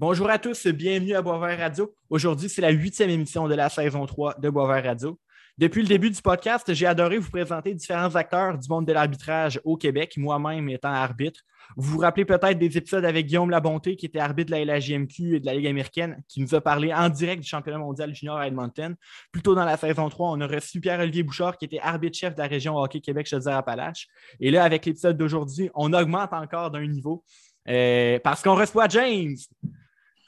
[0.00, 1.94] Bonjour à tous, bienvenue à Boisvert Radio.
[2.08, 5.20] Aujourd'hui, c'est la huitième émission de la saison 3 de Boisvert Radio.
[5.58, 9.60] Depuis le début du podcast, j'ai adoré vous présenter différents acteurs du monde de l'arbitrage
[9.62, 11.42] au Québec, moi-même étant arbitre.
[11.76, 15.36] Vous vous rappelez peut-être des épisodes avec Guillaume Labonté, qui était arbitre de la LHJMQ
[15.36, 18.38] et de la Ligue américaine, qui nous a parlé en direct du championnat mondial junior
[18.38, 18.96] à Edmonton.
[19.32, 22.40] Plus tôt dans la saison 3, on a reçu Pierre-Olivier Bouchard, qui était arbitre-chef de
[22.40, 24.08] la région hockey Québec, à Appalaches.
[24.40, 27.22] Et là, avec l'épisode d'aujourd'hui, on augmente encore d'un niveau
[27.68, 29.36] euh, parce qu'on reçoit James.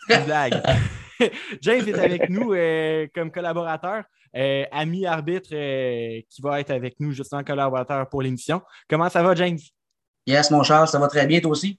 [0.08, 0.62] Blague.
[1.60, 4.04] James est avec nous euh, comme collaborateur,
[4.36, 8.62] euh, ami arbitre euh, qui va être avec nous justement collaborateur pour l'émission.
[8.88, 9.58] Comment ça va, James?
[10.26, 11.78] Yes, mon Charles, ça va très bien, toi aussi?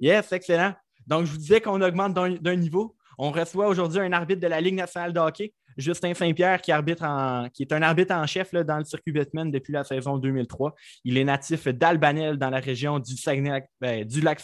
[0.00, 0.74] Yes, excellent.
[1.06, 2.96] Donc, je vous disais qu'on augmente d'un niveau.
[3.18, 7.04] On reçoit aujourd'hui un arbitre de la Ligue nationale de hockey, Justin Saint-Pierre, qui, arbitre
[7.04, 10.18] en, qui est un arbitre en chef là, dans le circuit Batman depuis la saison
[10.18, 10.74] 2003.
[11.04, 14.40] Il est natif d'Albanel dans la région du Saguenay, ben, du lac,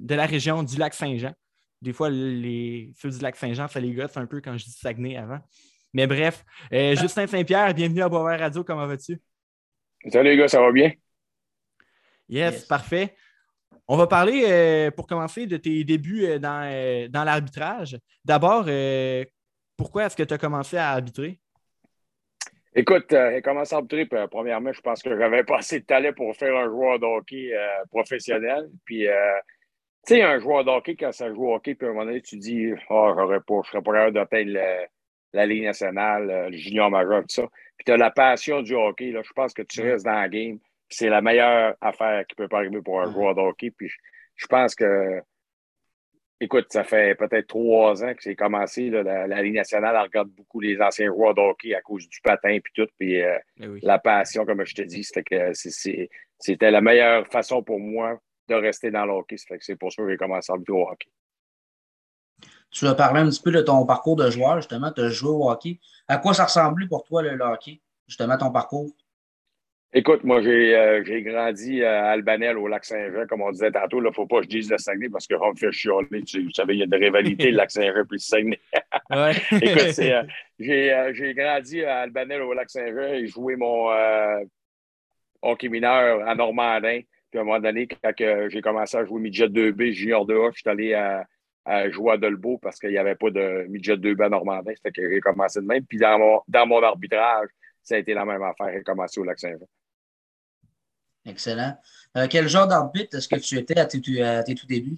[0.00, 1.32] de la région du lac Saint-Jean.
[1.80, 4.72] Des fois, les feux du lac Saint-Jean, ça les gosse un peu quand je dis
[4.72, 5.38] Saguenay avant.
[5.94, 8.64] Mais bref, euh, Justin Saint-Pierre, bienvenue à Boisvert Radio.
[8.64, 9.20] Comment vas-tu?
[10.10, 10.92] Salut les gars, ça va bien?
[12.28, 13.14] Yes, parfait.
[13.86, 17.96] On va parler, euh, pour commencer, de tes débuts euh, dans, dans l'arbitrage.
[18.24, 18.68] D'abord,
[19.76, 21.38] pourquoi est-ce que tu as commencé à arbitrer?
[22.74, 24.06] Écoute, j'ai commencé à arbitrer.
[24.30, 27.50] premièrement, je pense que j'avais pas assez de talent pour faire un joueur de hockey
[27.90, 28.68] professionnel.
[28.84, 29.06] Puis
[30.08, 32.22] tu sais, un joueur d'hockey, quand ça joue au hockey, puis à un moment donné,
[32.22, 34.58] tu dis, oh, j'aurais pas, je serais pas capable d'atteindre
[35.34, 37.46] la Ligue nationale, euh, le junior majeur, tout ça.
[37.76, 40.30] Puis tu as la passion du hockey, là, je pense que tu restes dans la
[40.30, 40.58] game.
[40.88, 43.70] C'est la meilleure affaire qui peut pas arriver pour un joueur de hockey.
[43.70, 43.90] Puis
[44.36, 45.20] je, pense que,
[46.40, 48.88] écoute, ça fait peut-être trois ans que c'est commencé.
[48.88, 52.22] Là, la, Ligue nationale elle regarde beaucoup les anciens joueurs de hockey à cause du
[52.22, 52.88] patin puis tout.
[52.98, 57.62] Puis euh, eh la passion, comme je te dis, c'était que c'était la meilleure façon
[57.62, 59.36] pour moi de rester dans le hockey.
[59.60, 61.08] C'est pour ça que j'ai commencé à jouer au hockey.
[62.70, 65.30] Tu as parlé un petit peu de ton parcours de joueur, justement, tu as joué
[65.30, 65.80] au hockey.
[66.06, 68.90] À quoi ça ressemblait pour toi le, hockey, justement, ton parcours?
[69.94, 74.00] Écoute, moi, j'ai euh, grandi à Albanel, au lac Saint-Jean, comme on disait tantôt.
[74.00, 76.22] Il ne faut pas que je dise le Saguenay parce qu'on me fait chialer.
[76.24, 78.60] Tu, vous savez, il y a de rivalité, le lac Saint-Jean puis le Saguenay.
[79.62, 80.22] Écoute, euh,
[80.60, 83.88] euh, j'ai grandi à Albanel, au lac Saint-Jean et joué mon
[85.40, 87.00] hockey mineur à Normandin.
[87.38, 90.58] Puis à un moment donné, quand j'ai commencé à jouer midget 2B, junior 2A, je
[90.58, 91.24] suis allé à,
[91.90, 94.72] jouer à Dolbeau parce qu'il n'y avait pas de midget 2B à Normandin.
[94.82, 95.86] Fait que j'ai commencé de même.
[95.86, 97.48] Puis dans mon, dans mon arbitrage,
[97.80, 98.72] ça a été la même affaire.
[98.72, 99.68] J'ai commencé au Lac-Saint-Jean.
[101.26, 101.78] Excellent.
[102.16, 104.96] Euh, quel genre d'arbitre est-ce que tu étais à tes, tout débuts?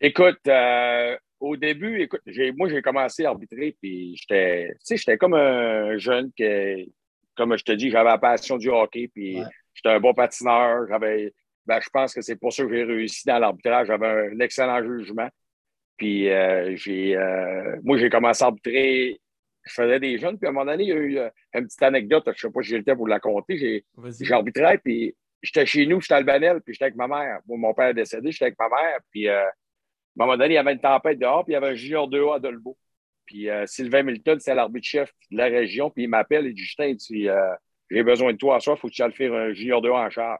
[0.00, 2.22] Écoute, euh, au début, écoute,
[2.56, 6.90] moi, j'ai commencé à arbitrer, puis j'étais, j'étais comme un jeune qui,
[7.36, 9.42] comme je te dis, j'avais la passion du hockey, puis
[9.78, 10.88] J'étais un bon patineur.
[10.88, 11.32] J'avais,
[11.64, 13.86] ben, je pense que c'est pour ça que j'ai réussi dans l'arbitrage.
[13.86, 15.28] J'avais un excellent jugement.
[15.96, 19.20] Puis euh, j'ai, euh, moi, j'ai commencé à arbitrer.
[19.62, 20.36] Je faisais des jeunes.
[20.36, 22.24] Puis à un moment donné, il y a eu euh, une petite anecdote.
[22.26, 23.56] Je ne sais pas si j'ai le temps pour la compter.
[23.56, 27.38] J'ai, arbitré, puis j'étais chez nous, j'étais à Albanel, puis j'étais avec ma mère.
[27.46, 28.98] mon père est décédé, j'étais avec ma mère.
[29.12, 29.50] Puis à un
[30.16, 32.36] moment donné, il y avait une tempête dehors, puis il y avait un junior 2A
[32.36, 32.76] à Dolbeau.
[33.26, 37.28] Puis Sylvain Milton, c'est l'arbitre-chef de la région, puis il m'appelle, et dit Justin, dit
[37.90, 39.90] j'ai besoin de toi à soir, il faut que tu ailles faire un junior 2
[39.90, 40.38] en char.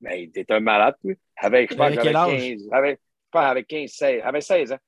[0.00, 1.12] Mais t'es un malade, toi.
[1.36, 3.00] Avec, je pense, avec, 15, avec,
[3.32, 4.78] avec 15, 16, avec 16 ans.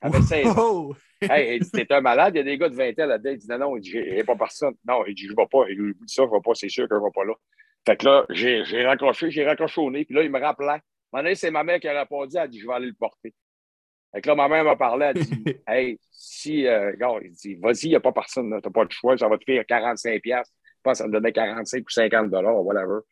[0.00, 0.90] Avec 16 ans.
[1.20, 3.30] hey, t'es un malade, il y a des gars de 20 ans là-dedans.
[3.30, 4.74] Il dit non, non, il dit, pas personne.
[4.86, 5.64] Non, il dit, je ne vais pas.
[5.68, 7.34] Il dit ça, je ne vais pas, c'est sûr que je ne vais pas là.
[7.86, 10.80] Fait que là, j'ai raccroché, j'ai raccroché au nez, puis là, il me rappelait.
[11.12, 13.34] À c'est ma mère qui a répondu, elle a dit, je vais aller le porter.
[14.12, 17.32] Fait que là, ma mère m'a parlé, elle a dit, hey, si, euh, regarde, il
[17.32, 19.44] dit, vas-y, il n'y a pas personne, tu n'as pas de choix, ça va te
[19.44, 20.42] faire 45$.
[20.82, 23.02] Je pense que ça me donnait 45 ou 50 dollars, whatever.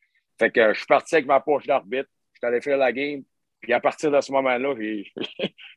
[0.40, 2.08] Fait que je suis parti avec ma poche d'arbitre.
[2.32, 3.22] Je suis allé faire la game.
[3.60, 4.74] Puis à partir de ce moment-là,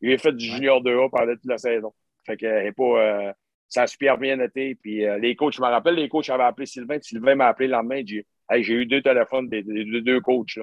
[0.02, 1.94] j'ai fait du junior 2A pendant toute la saison.
[2.26, 3.34] Fait que pas, euh,
[3.70, 4.74] ça a super bien été.
[4.74, 6.98] Puis euh, les coachs, je me rappelle, les coachs avaient appelé Sylvain.
[7.00, 8.02] Sylvain m'a appelé le lendemain.
[8.04, 8.26] J'ai
[8.60, 10.60] j'ai eu deux téléphones des, deux coachs.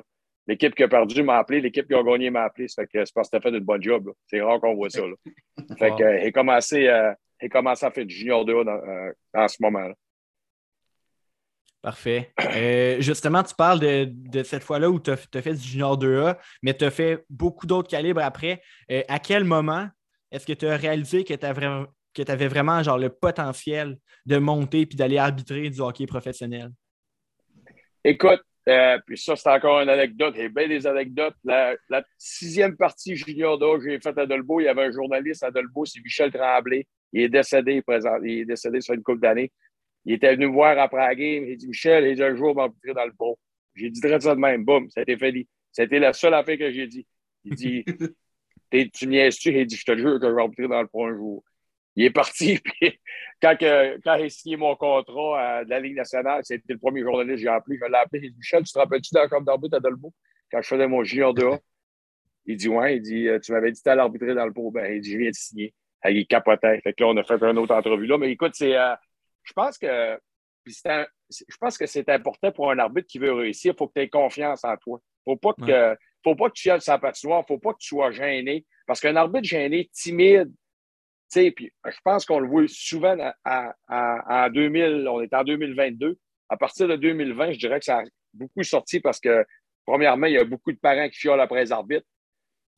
[0.48, 2.66] L'équipe qui a perdu m'a appelé, l'équipe qui a gagné m'a appelé.
[2.66, 4.10] Ça fait que c'est parce que tu fait une bonne job.
[4.26, 5.02] C'est rare qu'on voit ça.
[5.02, 5.14] Là.
[5.78, 7.12] Fait que j'ai commencé, euh,
[7.50, 9.94] commencé à faire du junior 2A dans, dans ce moment-là.
[11.82, 12.30] Parfait.
[12.56, 16.74] Euh, justement, tu parles de, cette fois-là où tu as, fait du junior 2A, mais
[16.74, 18.60] tu as fait beaucoup d'autres calibres après.
[18.90, 19.88] Euh, à quel moment
[20.30, 23.96] est-ce que tu as réalisé que tu avais vraiment genre, le potentiel
[24.26, 26.70] de monter puis d'aller arbitrer du hockey professionnel?
[28.04, 30.34] Écoute, euh, puis ça, c'est encore une anecdote.
[30.36, 31.34] Il y a bien des anecdotes.
[31.44, 31.76] La,
[32.18, 35.86] sixième partie junior 2A j'ai faite à Dolbeau, il y avait un journaliste à Dolbeau,
[35.86, 36.86] c'est Michel Tremblay.
[37.12, 39.50] Il est décédé, présent, il est décédé sur une couple d'années.
[40.04, 41.44] Il était venu me voir après la game.
[41.46, 43.38] Il dit Michel, il dit un jour, m'arbitrer dans le pot.
[43.74, 44.64] J'ai dit très ça de même.
[44.64, 45.46] Boum, ça a été fait.
[45.72, 47.06] C'était la seule affaire que j'ai dit.
[47.44, 47.84] Il dit
[48.92, 49.50] Tu niaises-tu?
[49.50, 51.44] Il dit Je te jure que je vais arbitrer dans le prochain jour.
[51.96, 53.00] Il est parti, puis
[53.42, 57.36] quand, quand il a signé mon contrat de la Ligue nationale, c'était le premier journaliste
[57.36, 57.78] que j'ai appelé.
[57.80, 58.20] Je l'ai appelé.
[58.24, 60.12] Il dit Michel, tu te rappelles-tu dans Chambre d'arbitre à Dolbeau
[60.50, 61.58] quand je faisais mon junior 2A?
[62.46, 64.70] Il dit Ouais, il dit Tu m'avais dit que tu allais arbitrer dans le pot.
[64.70, 65.74] Ben, il dit Je viens de signer.
[66.08, 66.80] Il capotait.
[66.80, 68.18] Fait que là, on a fait une autre entrevue là.
[68.18, 68.74] Mais écoute, c'est.
[69.50, 70.18] Je pense que
[70.66, 73.72] je pense que c'est important pour un arbitre qui veut réussir.
[73.74, 75.00] Il faut que tu aies confiance en toi.
[75.26, 77.40] Il ne faut pas que, faut pas que tu ailles sa patinoire.
[77.40, 78.66] Il ne faut pas que tu sois gêné.
[78.86, 80.52] Parce qu'un arbitre gêné, timide,
[81.32, 86.18] puis je pense qu'on le voit souvent en 2000, on est en 2022.
[86.48, 88.04] À partir de 2020, je dirais que ça a
[88.34, 89.44] beaucoup sorti parce que,
[89.86, 92.06] premièrement, il y a beaucoup de parents qui fiolent après les arbitres.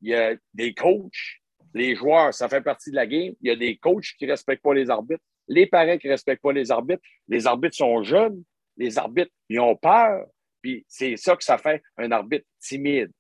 [0.03, 1.41] Il y a des coachs,
[1.75, 3.35] les joueurs, ça fait partie de la game.
[3.41, 6.13] Il y a des coachs qui ne respectent pas les arbitres les parents qui ne
[6.13, 8.43] respectent pas les arbitres, les arbitres sont jeunes,
[8.77, 10.27] les arbitres, ils ont peur,
[10.63, 13.11] puis c'est ça que ça fait un arbitre timide.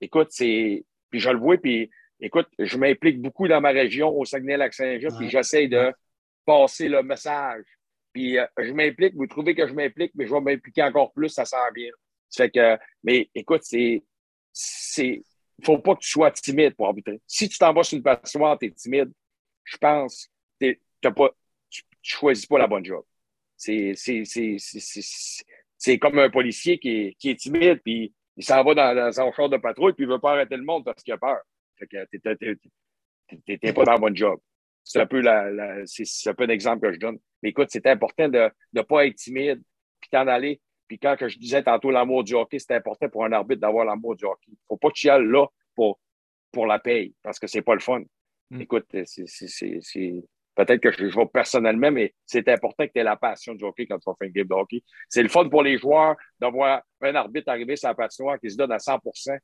[0.00, 0.84] Écoute, c'est.
[1.10, 1.90] Puis je le vois, puis
[2.20, 5.92] écoute, je m'implique beaucoup dans ma région, au Saguenay-Lac-Saint-Jean, puis j'essaie de
[6.46, 7.64] passer le message.
[8.12, 11.28] Puis euh, je m'implique, vous trouvez que je m'implique, mais je vais m'impliquer encore plus,
[11.28, 11.90] ça sent bien.
[12.34, 14.02] Fait que, mais écoute, c'est.
[14.52, 15.22] c'est
[15.64, 17.20] faut pas que tu sois timide pour arbitrer.
[17.26, 19.10] Si tu t'en vas sur une passoire, tu es timide,
[19.64, 20.28] je pense
[20.60, 21.30] que tu n'as pas,
[22.06, 23.02] tu choisis pas la bonne job.
[23.56, 23.94] C'est
[25.98, 29.32] comme un policier qui est, qui est timide, puis il s'en va dans, dans, son
[29.32, 31.40] char de patrouille, puis il veut pas arrêter le monde parce qu'il a peur.
[31.76, 32.04] Fait que
[33.56, 34.38] t'es pas dans la bonne job.
[34.84, 37.18] C'est un peu la, la c'est un peu l'exemple que je donne.
[37.42, 39.60] Mais écoute, c'est important de ne pas être timide,
[40.00, 40.60] puis t'en aller.
[40.86, 43.84] Puis quand que je disais tantôt l'amour du hockey, c'est important pour un arbitre d'avoir
[43.84, 44.52] l'amour du hockey.
[44.52, 45.98] Il faut pas que tu y ailles là pour,
[46.52, 48.02] pour la paye, parce que c'est pas le fun.
[48.50, 48.60] Mm.
[48.60, 50.22] Écoute, c'est
[50.56, 53.86] Peut-être que je joue personnellement, mais c'est important que tu aies la passion du hockey
[53.86, 54.82] quand tu vas faire une game de hockey.
[55.08, 58.56] C'est le fun pour les joueurs d'avoir un arbitre arriver sur la patinoire qui se
[58.56, 59.38] donne à 100%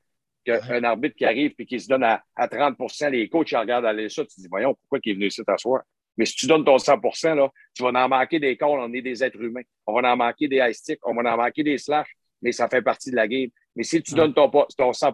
[0.44, 4.08] qu'un arbitre qui arrive et qui se donne à, 30% Les coachs ils regardent aller
[4.08, 5.82] ça, tu te dis, voyons, pourquoi il est venu ici t'asseoir?
[6.16, 7.00] Mais si tu donnes ton 100
[7.34, 9.62] là, tu vas en manquer des calls, on est des êtres humains.
[9.86, 12.08] On va en manquer des high sticks, on va en manquer des slash,
[12.40, 13.48] mais ça fait partie de la game.
[13.74, 15.12] Mais si tu donnes ton, ton 100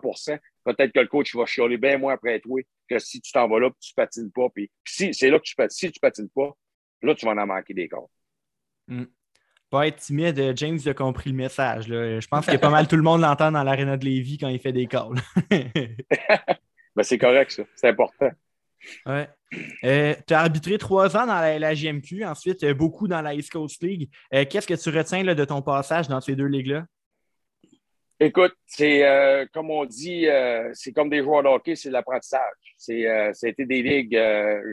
[0.64, 3.60] peut-être que le coach va chialer bien moins après toi que si tu t'en vas
[3.60, 4.49] là et tu patines pas.
[4.52, 6.56] Puis, si c'est là que tu patines, si tu patines pas,
[7.02, 8.10] là, tu vas en manquer des corps.
[8.88, 9.05] Hmm.
[9.70, 11.87] Pas être timide, James a compris le message.
[11.88, 14.58] Je pense que pas mal tout le monde l'entend dans l'aréna de Lévis quand il
[14.58, 15.20] fait des calls.
[15.50, 17.64] ben, c'est correct, ça.
[17.76, 18.31] C'est important.
[19.04, 19.28] Ouais.
[19.84, 23.50] Euh, tu as arbitré trois ans dans la, GMQ, ensuite euh, beaucoup dans la East
[23.50, 24.11] Coast League.
[24.34, 26.87] Euh, qu'est-ce que tu retiens là, de ton passage dans ces deux ligues-là?
[28.20, 32.41] Écoute, c'est euh, comme on dit, euh, c'est comme des joueurs de hockey, c'est l'apprentissage.
[32.76, 34.20] C'est, euh, été des ligues.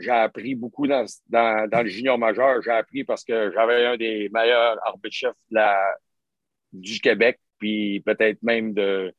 [0.00, 2.60] j'ai appris beaucoup dans, dans, dans, le junior majeur.
[2.62, 5.36] J'ai appris parce que j'avais un des meilleurs arbitres-chefs
[6.72, 9.12] du Québec, puis peut-être même de,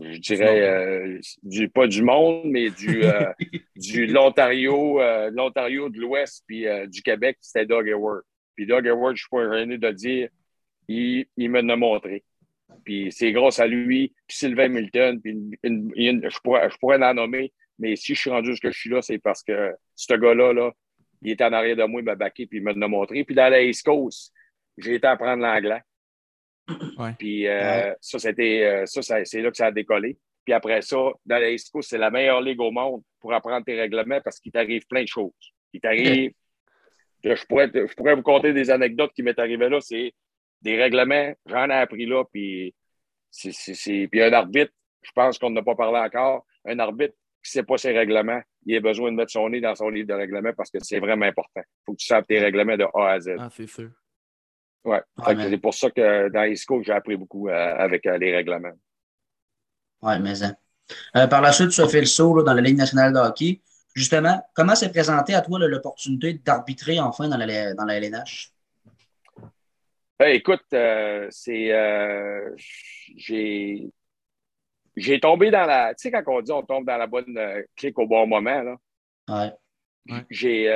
[0.00, 3.02] je dirais, du pas du monde, mais du,
[3.76, 5.00] du l'Ontario,
[5.32, 8.22] l'Ontario de l'Ouest, puis du Québec, c'était Doug Hayward.
[8.56, 10.30] Puis Doug Hayward, je suis pas gêné de dire,
[10.88, 12.24] il, il me l'a montré.
[12.84, 17.52] Puis c'est grâce à lui, puis Sylvain Milton, puis je, pourrais, je pourrais en nommer,
[17.78, 20.72] mais si je suis rendu jusqu'à je suis là, c'est parce que ce gars-là, là,
[21.22, 23.24] il était en arrière de moi, il m'a baqué, puis il m'a montré.
[23.24, 24.32] Puis dans la East Coast,
[24.76, 25.80] j'ai été apprendre l'anglais.
[27.18, 30.18] Puis euh, ça, c'était euh, ça, c'est là que ça a décollé.
[30.44, 33.64] Puis après ça, dans la East Coast, c'est la meilleure ligue au monde pour apprendre
[33.64, 35.32] tes règlements parce qu'il t'arrive plein de choses.
[35.72, 36.32] Il t'arrive.
[37.24, 39.80] je, pourrais, je pourrais vous conter des anecdotes qui m'est arrivé là.
[39.80, 40.12] C'est
[40.64, 42.74] des règlements, j'en ai appris là, puis,
[43.30, 47.60] c'est, puis un arbitre, je pense qu'on n'a pas parlé encore, un arbitre qui ne
[47.60, 50.14] sait pas ses règlements, il a besoin de mettre son nez dans son livre de
[50.14, 51.60] règlement parce que c'est vraiment important.
[51.60, 53.36] Il faut que tu saches tes règlements de A à Z.
[53.38, 53.90] Ah, c'est sûr.
[54.84, 55.02] Ouais.
[55.26, 58.72] c'est pour ça que dans ISCO, j'ai appris beaucoup euh, avec euh, les règlements.
[60.02, 60.46] Oui, mais ça.
[60.46, 60.56] Hein.
[61.16, 63.62] Euh, par la suite, tu as fait le saut dans la Ligue nationale de hockey.
[63.94, 68.53] Justement, comment s'est présentée à toi l'opportunité d'arbitrer enfin dans la, dans la LNH?
[70.18, 71.72] Ben, écoute, euh, c'est.
[71.72, 72.50] Euh,
[73.16, 73.90] j'ai.
[74.96, 75.94] J'ai tombé dans la.
[75.94, 78.62] Tu sais, quand on dit on tombe dans la bonne euh, clique au bon moment,
[78.62, 78.76] là.
[79.28, 79.52] Ouais.
[80.30, 80.66] J'ai.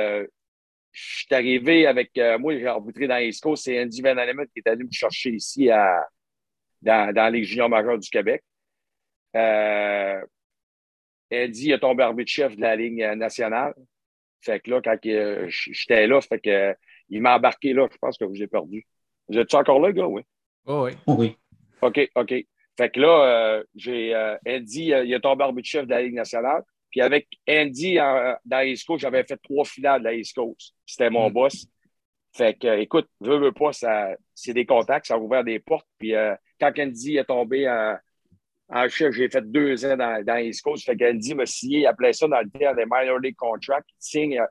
[0.91, 2.11] je suis arrivé avec.
[2.39, 3.63] moi, j'ai arbitré dans East Coast.
[3.63, 6.05] C'est Andy Van Allen qui est allé me chercher ici à,
[6.81, 8.43] dans, dans les juniors majeurs du Québec.
[11.31, 13.73] Andy a tombé arbitre-chef de la ligne nationale.
[14.41, 14.97] Fait que là, quand
[15.47, 16.75] j'étais là, fait que
[17.09, 17.87] il m'a embarqué là.
[17.89, 18.85] Je pense que vous ai perdu.
[19.29, 20.07] Vous êtes encore là, gars?
[20.07, 20.23] Oui.
[20.65, 20.91] Oh, oui.
[21.05, 21.37] Oh, oui.
[21.81, 22.33] OK, OK.
[22.77, 26.01] Fait que là, euh, j'ai euh, Andy, euh, il a tombé arbitre chef de la
[26.01, 26.63] Ligue nationale.
[26.89, 27.97] Puis avec Andy
[28.45, 30.73] dans East Coast, j'avais fait trois finales de la East Coast.
[30.85, 31.33] C'était mon mm.
[31.33, 31.67] boss.
[32.35, 35.87] Fait que, écoute, veux, veux pas, ça, c'est des contacts, ça a ouvert des portes.
[35.97, 36.13] Puis
[36.59, 37.67] quand Andy est tombé
[38.69, 40.85] en chef, j'ai fait deux ans dans, dans East Coast.
[40.85, 43.89] Fait qu'Andy m'a signé, il appelait ça dans le terme des minor league contracts.
[43.89, 44.41] Il signe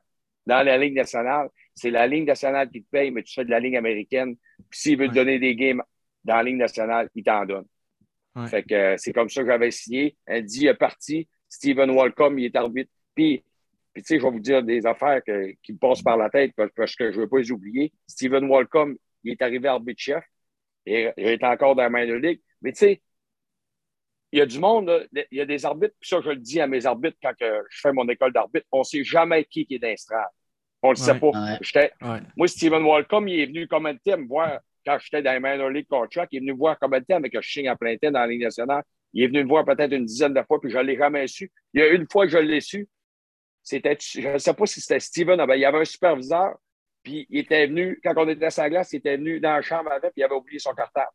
[0.49, 1.49] dans la Ligue nationale.
[1.75, 4.35] C'est la Ligue nationale qui te paye, mais tu fais de la Ligue américaine.
[4.69, 5.81] Puis s'il veut te donner des games
[6.23, 7.65] dans la Ligue nationale, il t'en donne.
[8.47, 10.15] Fait que euh, c'est comme ça que j'avais signé.
[10.29, 11.27] Andy est parti.
[11.49, 12.91] Steven Walcom, il est arbitre.
[13.13, 13.43] Puis,
[13.93, 16.53] puis tu sais, je vais vous dire des affaires qui me passent par la tête
[16.55, 17.91] parce, que je ne veux pas les oublier.
[18.07, 20.23] Steven Walcom, il est arrivé arbitre-chef.
[20.85, 22.39] Il est encore dans la minor league.
[22.61, 23.01] Mais tu sais,
[24.31, 26.61] il y a du monde, il y a des arbitres, puis ça, je le dis
[26.61, 29.75] à mes arbitres quand je fais mon école d'arbitre, on ne sait jamais qui, qui
[29.75, 30.29] est d'instrade.
[30.81, 31.31] On ne le sait pas.
[32.35, 35.69] Moi, Steven Walcom, il est venu comme temps me voir quand j'étais dans les Minor
[35.69, 36.31] League Contract.
[36.31, 38.19] Il est venu me voir comme temps avec un je signe à plein temps dans
[38.19, 38.83] la Ligue nationale.
[39.13, 41.27] Il est venu me voir peut-être une dizaine de fois, puis je ne l'ai jamais
[41.27, 41.51] su.
[41.73, 42.87] Il y a une fois que je l'ai su,
[43.63, 46.55] c'était, je ne sais pas si c'était Steven, il y avait un superviseur,
[47.03, 49.61] puis il était venu, quand on était à sa glace, il était venu dans la
[49.61, 51.11] chambre avec, puis il avait oublié son cartable.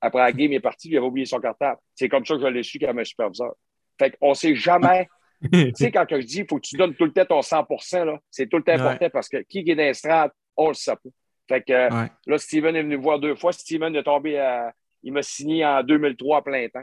[0.00, 1.78] Après la game, il est parti, il avait oublié son cartable.
[1.94, 3.54] C'est comme ça que je l'ai su qu'il y avait un superviseur.
[3.98, 5.08] Fait qu'on ne sait jamais.
[5.52, 8.18] tu sais, quand je dis il faut que tu donnes tout le temps ton 100%
[8.30, 11.10] c'est tout le temps important parce que qui est dans on le sait pas.
[11.48, 13.52] Fait que là, Steven est venu voir deux fois.
[13.52, 14.72] Steven est tombé à.
[15.02, 16.82] Il m'a signé en 2003 à plein temps.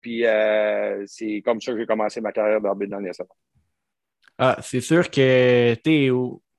[0.00, 3.10] Puis euh, c'est comme ça que j'ai commencé ma carrière d'arbitre dans les
[4.38, 6.10] Ah, c'est sûr que tu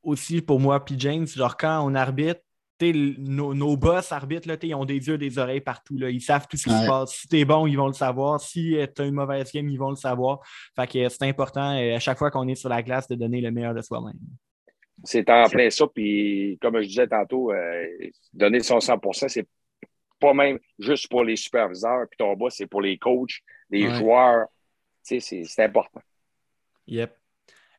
[0.03, 2.41] aussi pour moi, puis James, genre quand on arbitre,
[2.83, 5.97] nos, nos, boss arbitres, là, ils ont des yeux, des oreilles partout.
[5.97, 6.09] Là.
[6.09, 7.13] Ils savent tout ce qui se passe.
[7.13, 8.39] Si tu es bon, ils vont le savoir.
[8.39, 10.39] Si tu as une mauvaise game, ils vont le savoir.
[10.75, 13.41] Fait que c'est important euh, à chaque fois qu'on est sur la glace de donner
[13.41, 14.19] le meilleur de soi-même.
[15.03, 15.85] C'est en plein ça.
[15.87, 17.85] Puis, comme je disais tantôt, euh,
[18.33, 19.47] donner son 100% c'est
[20.19, 22.05] pas même juste pour les superviseurs.
[22.09, 24.47] Puis ton boss, c'est pour les coachs, les joueurs.
[25.01, 26.01] C'est important.
[26.87, 27.20] Yep.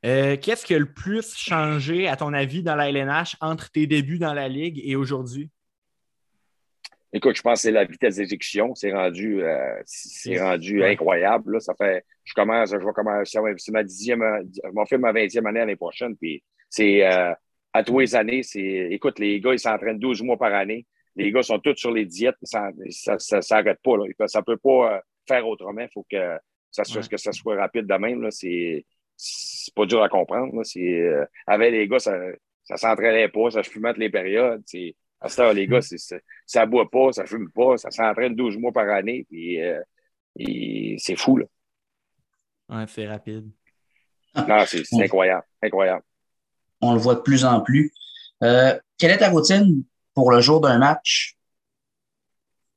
[0.05, 3.87] Euh, qu'est-ce qui a le plus changé, à ton avis, dans la LNH entre tes
[3.87, 5.51] débuts dans la Ligue et aujourd'hui?
[7.13, 8.75] Écoute, je pense que c'est la vitesse d'exécution.
[8.75, 11.53] C'est rendu, euh, c'est rendu incroyable.
[11.53, 11.61] Là.
[11.61, 14.23] Ça fait, je commence, je vais commencer, c'est ma dixième,
[14.55, 16.17] je vais faire ma vingtième année l'année prochaine.
[16.17, 17.33] Puis c'est euh,
[17.73, 20.87] à tous les années, c'est, écoute, les gars, ils s'entraînent 12 mois par année.
[21.15, 22.37] Les gars sont tous sur les diètes.
[22.43, 23.97] Ça ne s'arrête pas.
[23.99, 24.27] Là.
[24.27, 25.83] Ça ne peut pas faire autrement.
[25.83, 26.39] Il faut que
[26.71, 28.23] ça, soit, que ça soit rapide de même.
[28.23, 28.31] Là.
[28.31, 28.87] C'est,
[29.25, 30.53] c'est pas dur à comprendre.
[30.77, 34.63] Euh, avec les gars, ça ne s'entraînait pas, ça fumait toutes les périodes.
[35.21, 38.35] À ce temps, les gars, ça ne boit pas, ça ne fume pas, ça s'entraîne
[38.35, 39.25] 12 mois par année.
[39.31, 39.81] Puis, euh,
[40.99, 41.37] c'est fou.
[41.37, 41.47] Là.
[42.69, 43.49] Ouais, c'est rapide.
[44.35, 45.45] Non, c'est incroyable.
[45.63, 46.03] Incroyable.
[46.81, 47.93] On le voit de plus en plus.
[48.43, 51.37] Euh, quelle est ta routine pour le jour d'un match?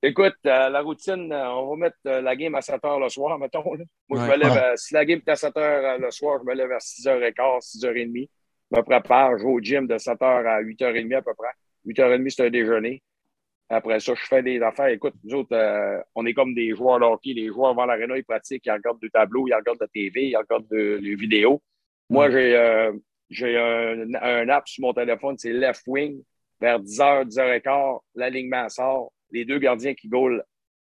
[0.07, 3.09] Écoute, euh, la routine, euh, on va mettre euh, la game à 7 h le
[3.09, 3.63] soir, mettons.
[4.07, 6.53] Moi, je me lève, si la game est à 7 h le soir, je me
[6.53, 8.29] lève à 6h15, 6h30.
[8.71, 11.47] Je me prépare, je vais au gym de 7 h à 8h30 à peu près.
[11.87, 13.01] 8h30, c'est un déjeuner.
[13.67, 14.89] Après ça, je fais des affaires.
[14.89, 17.33] Écoute, nous autres, on est comme des joueurs de hockey.
[17.33, 20.27] Les joueurs vont l'aréna, ils pratiquent, ils regardent du tableau, ils regardent de la TV,
[20.27, 21.63] ils regardent des vidéos.
[22.11, 22.91] Moi, j'ai
[23.31, 26.21] j'ai un, un, app sur mon téléphone, c'est Left Wing.
[26.61, 30.43] Vers 10h, 10h15, l'alignement sort les deux gardiens qui goalent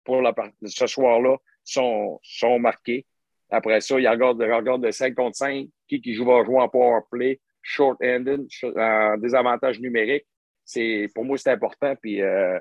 [0.05, 0.33] pour la,
[0.65, 3.05] ce soir-là sont, sont marqués.
[3.51, 5.67] Après ça, il regarde, regarde de 5 contre 5.
[5.89, 10.27] Qui, qui joue, va jouer en power play, short-handed, en désavantage numérique.
[10.65, 11.95] C'est, pour moi, c'est important.
[12.03, 12.59] Puis, euh,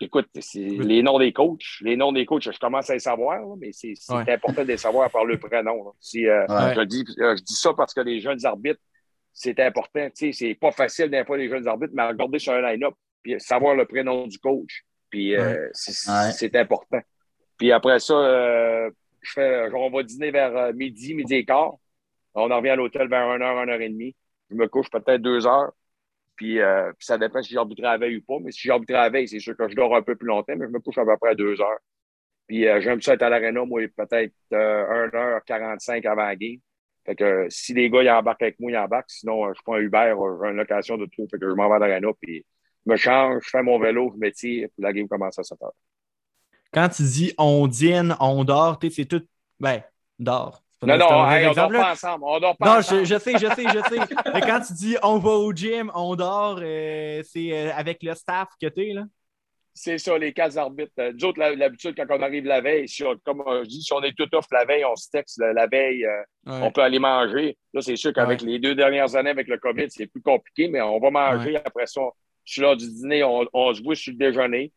[0.00, 1.78] écoute, les noms des coachs.
[1.82, 3.94] Les noms des coachs, je commence à les savoir, mais c'est,
[4.28, 5.92] important de les savoir par le prénom.
[6.00, 8.80] Si, euh, je, dis, je dis ça parce que les jeunes arbitres,
[9.32, 10.08] c'est important.
[10.14, 12.94] C'est pas facile d'un fois les jeunes arbitres, mais regarder sur un line-up,
[13.26, 14.84] puis savoir le prénom du coach.
[15.10, 17.00] Puis euh, c'est important.
[17.58, 18.90] Puis après ça, euh,
[19.20, 21.74] je fais, on va dîner vers euh, midi, midi et quart.
[22.34, 24.14] On en revient à l'hôtel vers 1h, 1h30.
[24.50, 25.72] Je me couche peut-être 2 heures.
[26.36, 26.58] Puis,
[26.98, 28.38] ça dépend si j'arbitre à la veille ou pas.
[28.44, 30.52] Mais si j'arbitre à la veille, c'est sûr que je dors un peu plus longtemps,
[30.54, 31.78] mais je me couche à peu près 2 heures.
[32.46, 36.58] Puis j'aime ça être à l'aréna, moi, peut-être 1h45 avant la game.
[37.06, 39.10] Fait que si les gars ils embarquent avec moi, ils embarquent.
[39.10, 41.26] Sinon, je prends un Uber, j'ai une location de tout.
[41.30, 42.44] Fait que je m'en vais à l'aréna, puis
[42.88, 45.62] me change, je fais mon vélo, je me tire, puis la game commence à 7
[45.62, 45.72] heures.
[46.72, 49.22] Quand tu dis on dîne, on dort, c'est tout.
[49.58, 49.82] Ben,
[50.18, 50.62] dort.
[50.82, 52.24] Non, non, on dort pas ensemble.
[52.26, 53.04] On dort pas non, ensemble.
[53.06, 54.14] Je, je, sais, je sais, je sais.
[54.34, 58.14] Mais quand tu dis on va au gym, on dort, euh, c'est euh, avec le
[58.14, 59.04] staff que tu es, là?
[59.72, 60.92] C'est ça, les quatre arbitres.
[60.98, 64.02] Euh, nous autres, l'habitude, quand on arrive la veille, si comme je dis, si on
[64.02, 66.06] est tout off la veille, on se texte la, veille,
[66.46, 67.58] on peut aller manger.
[67.74, 70.80] Là, c'est sûr qu'avec les deux dernières années avec le COVID, c'est plus compliqué, mais
[70.80, 71.56] on va manger.
[71.56, 72.00] Après ça,
[72.46, 74.72] sur l'heure du dîner, on, se voit sur le déjeuner.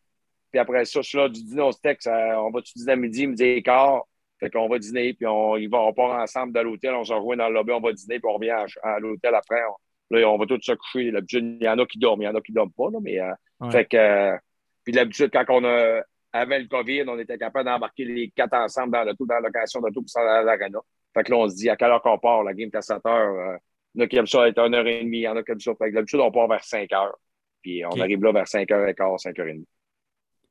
[0.52, 2.96] Puis après ça, sur l'heure du dîner, on se texte, euh, on va-tu dîner à
[2.96, 4.04] midi, midi et quart?
[4.40, 7.38] Fait qu'on va dîner, puis on, va, on part ensemble dans l'hôtel, on se rejoint
[7.38, 9.62] dans le lobby, on va dîner, puis on revient à, l'hôtel après.
[9.66, 11.12] On, là, on va tous se coucher.
[11.12, 12.90] L'habitude, il y en a qui dorment, il y en a qui ne dorment pas,
[12.92, 14.38] là, mais euh, fait que, euh,
[14.84, 18.94] puis l'habitude, quand on a, avant le COVID, on était capable d'embarquer les quatre ensemble
[18.94, 20.80] dans l'auto, dans la location d'auto pour s'en aller à l'arena.
[21.14, 22.82] Fait que là, on se dit à quelle heure qu'on part, la game est à
[22.82, 23.34] 7 heures.
[23.34, 23.58] Euh,
[23.96, 25.36] il y en a qui aiment ça être 1 heure et demie, il y en
[25.36, 25.74] a qui aiment ça.
[25.76, 27.18] Fait que d'habitude, on part vers 5 heures.
[27.62, 29.68] Puis on arrive là vers 5 heures et quart, 5 heures et demie.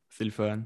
[0.09, 0.63] C'est le fun.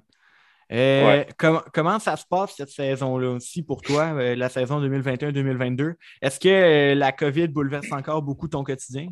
[0.72, 1.24] Euh,
[1.72, 5.94] comment ça se passe cette saison-là aussi pour toi, euh, la saison 2021-2022?
[6.22, 9.08] Est-ce que euh, la COVID bouleverse encore beaucoup ton quotidien?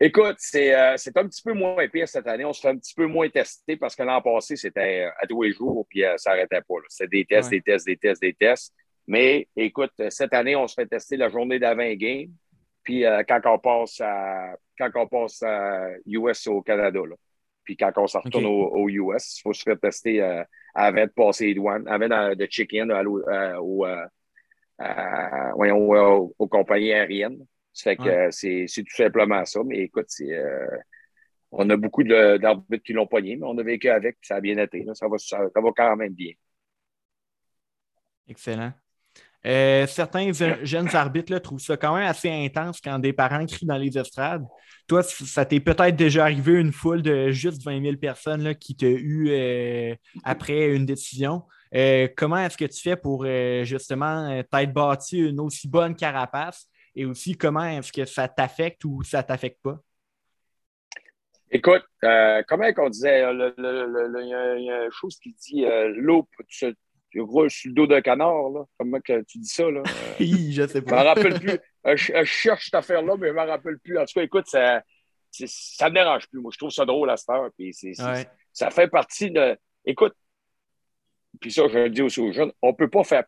[0.00, 2.44] Écoute, c'est un petit peu moins pire cette année.
[2.44, 5.42] On se fait un petit peu moins tester parce que l'an passé, c'était à tous
[5.42, 6.74] les jours puis ça n'arrêtait pas.
[6.88, 8.72] C'était des tests, des tests, des tests, des tests.
[9.08, 12.28] Mais écoute, cette année, on se fait tester la journée d'avant game.
[12.84, 17.00] Puis quand on passe à quand on passe à US au Canada.
[17.00, 17.16] Là.
[17.68, 20.42] Puis quand on se retourne au, US, il faut se faire tester euh,
[20.74, 23.58] avant de passer les douanes, avant de, check-in euh,
[24.80, 27.44] euh, aux compagnies aériennes.
[27.74, 29.60] Ça fait que c'est tout simplement ça.
[29.66, 30.06] Mais écoute,
[31.52, 34.56] on a beaucoup d'arbitres qui l'ont pogné, mais on a vécu avec, ça a bien
[34.56, 34.86] été.
[34.94, 36.32] Ça, va, ça, va quand même bien.
[38.26, 38.72] Excellent.
[39.44, 43.96] Certains jeunes arbitres trouvent ça quand même assez intense quand des parents crient dans les
[43.96, 44.44] estrades.
[44.88, 48.86] Toi, ça t'est peut-être déjà arrivé une foule de juste 20 000 personnes qui t'ont
[48.86, 51.42] eu euh, après une décision.
[51.74, 56.66] Euh, comment est-ce que tu fais pour euh, justement t'être bâti une aussi bonne carapace?
[56.96, 59.78] Et aussi comment est-ce que ça t'affecte ou ça t'affecte pas?
[61.50, 65.66] Écoute, comment on disait, il y, a une chose qui dit
[65.96, 66.74] l'eau, tu,
[67.10, 68.64] tu roules sur le dos d'un canard, là.
[68.78, 69.82] Comment que tu dis ça, là?
[70.20, 70.90] je sais pas.
[70.90, 71.58] Je me rappelle plus.
[71.86, 73.98] Euh, je, cherche cette affaire-là, mais je ne me rappelle plus.
[73.98, 74.82] En tout cas, écoute, ça
[75.32, 76.40] ne me dérange plus.
[76.40, 77.50] Moi, je trouve ça drôle à cette heure.
[77.56, 77.74] Puis
[78.52, 79.56] Ça fait partie de.
[79.84, 80.14] Écoute,
[81.40, 83.24] puis ça, je le dis aussi aux jeunes, on ne peut pas faire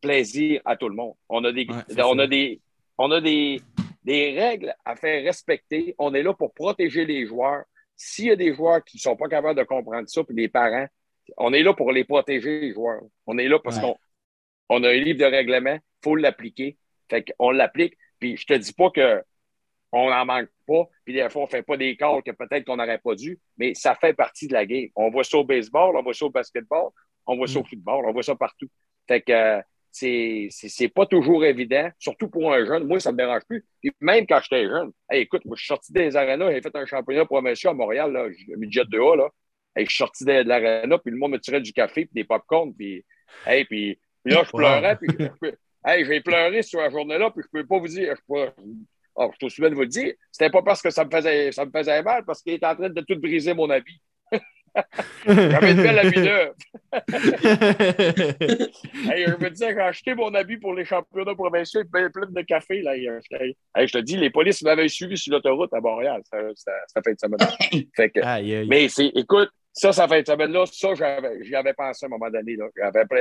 [0.00, 1.14] plaisir à tout le monde.
[1.28, 1.66] On a des,
[1.98, 2.60] on a des,
[2.98, 3.60] on a des,
[4.04, 5.94] des règles à faire respecter.
[5.98, 7.64] On est là pour protéger les joueurs.
[7.96, 10.48] S'il y a des joueurs qui ne sont pas capables de comprendre ça, puis les
[10.48, 10.86] parents,
[11.36, 13.02] on est là pour les protéger, les joueurs.
[13.26, 13.96] On est là parce qu'on
[14.68, 16.78] on a un livre de règlement, il faut l'appliquer.
[17.10, 17.94] Fait qu'on l'applique.
[18.18, 19.22] Puis je te dis pas que
[19.92, 22.64] on n'en manque pas, puis des fois, on ne fait pas des calls que peut-être
[22.64, 24.88] qu'on n'aurait pas dû, mais ça fait partie de la game.
[24.96, 26.88] On voit ça au baseball, on voit ça au basketball,
[27.26, 27.66] on voit ça au mm.
[27.66, 28.68] football, on voit ça partout.
[29.06, 32.86] Fait que euh, c'est pas toujours évident, surtout pour un jeune.
[32.86, 33.66] Moi, ça ne me dérange plus.
[33.82, 36.86] Puis même quand j'étais jeune, écoute, moi, je suis sorti des arénas, j'ai fait un
[36.86, 39.28] championnat monsieur à Montréal, là, midget de A,
[39.76, 39.84] là.
[39.84, 42.74] je suis sorti de, l'aréna, puis le monde me tirait du café, puis des pop-corn,
[42.74, 43.04] puis,
[43.46, 45.08] hey, puis, puis là, je pleurais, puis
[45.84, 48.14] Hey, j'ai pleuré sur la journée-là, puis je ne peux pas vous dire.
[48.14, 48.50] Je, peux...
[49.16, 50.14] oh, je suis de vous le dire.
[50.30, 52.76] C'était pas parce que ça me faisait, ça me faisait mal, parce qu'il est en
[52.76, 54.00] train de tout briser mon habit.
[55.26, 56.54] J'avais une belle habit neuve.
[59.12, 62.42] hey, je me disais, j'ai acheté mon habit pour les championnats provinciaux, plein, plein de
[62.42, 62.80] café.
[62.80, 63.16] Là, hey,
[63.76, 66.22] je te dis, les polices m'avaient suivi sur l'autoroute à Montréal.
[66.30, 67.88] Ça, ça fait une semaine.
[67.96, 70.94] fait que, Mais c'est, écoute, ça, ça fait une semaine-là, ça,
[71.40, 72.56] j'y avais pensé à un moment donné.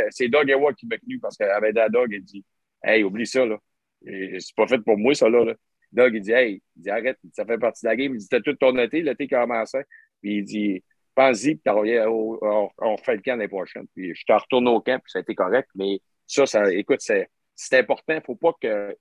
[0.10, 2.44] C'est Doug Ewa qui m'a tenu parce qu'il avait à Doug, il dit
[2.84, 3.58] Hey, oublie ça, là.
[4.04, 5.54] C'est pas fait pour moi, ça, là.
[5.92, 8.14] Doug, il dit Hey, il dit arrête, ça fait partie de la game.
[8.14, 9.86] Il dit T'as tout ton été, l'été commençait.
[10.22, 10.84] Puis il dit
[11.16, 13.86] Pense-y, puis on, on, on fait le camp l'année prochaine.
[13.96, 15.70] Puis je te retourne au camp, puis ça a été correct.
[15.76, 17.30] Mais ça, ça écoute, c'est
[17.74, 18.20] important.
[18.26, 18.96] Faut pas que.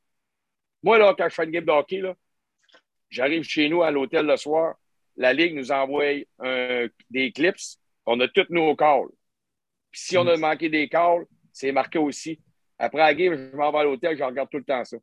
[0.83, 2.15] Moi, là, quand je fais une game de hockey, là,
[3.11, 4.77] j'arrive chez nous à l'hôtel le soir,
[5.21, 6.15] la Ligue nous envoie
[7.11, 9.11] des clips, on a tous nos calls.
[9.91, 12.41] Puis si on a manqué des calls, c'est marqué aussi.
[12.79, 14.97] Après la game, je m'en vais à l'hôtel, je regarde tout le temps ça.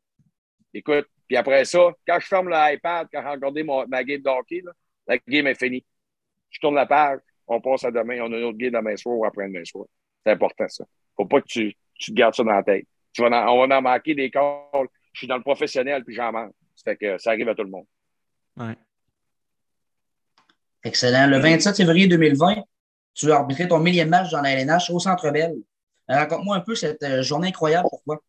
[0.74, 4.62] Écoute, puis après ça, quand je ferme l'iPad, quand j'ai regardé ma game d'hockey,
[5.06, 5.84] la game est finie.
[6.50, 9.16] Je tourne la page, on passe à demain, on a une autre game demain soir
[9.16, 9.86] ou après-demain soir.
[10.26, 10.84] C'est important, ça.
[11.16, 12.86] Faut pas que tu, tu te gardes ça dans la tête.
[13.12, 14.88] Tu vas on va en manquer des calls.
[15.12, 16.54] Je suis dans le professionnel, puis j'en manque.
[16.74, 17.86] Ça fait que ça arrive à tout le monde.
[18.56, 18.74] Ouais.
[20.84, 21.26] Excellent.
[21.26, 22.62] Le 27 février 2020,
[23.14, 25.54] tu as arbitré ton millième match dans la LNH au Centre Bell.
[26.10, 27.88] Euh, raconte-moi un peu cette euh, journée incroyable.
[27.90, 28.20] Pourquoi?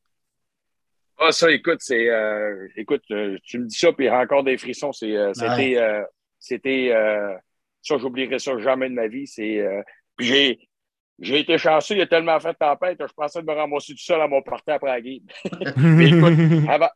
[1.17, 2.09] Ah, ça, écoute, c'est.
[2.09, 3.03] Euh, écoute,
[3.43, 4.91] tu me dis ça, puis il y a encore des frissons.
[4.91, 6.03] c'était.
[6.39, 6.91] c'était.
[7.81, 9.27] ça, j'oublierai ça jamais de ma vie.
[9.27, 9.63] C'est.
[10.15, 10.59] puis j'ai.
[11.21, 13.99] J'ai été chanceux, il a tellement fait de tempête, je pensais de me ramasser tout
[13.99, 15.19] seul à mon parti après la game.
[15.99, 16.33] écoute,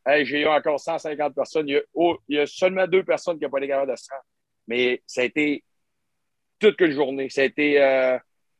[0.26, 1.68] j'ai eu encore 150 personnes.
[1.68, 1.82] Il y, a,
[2.30, 4.08] il y a, seulement deux personnes qui n'ont pas les caméras de se
[4.68, 5.64] mais ça a été
[6.60, 7.30] toute une journée.
[7.30, 8.18] Ça a été, euh,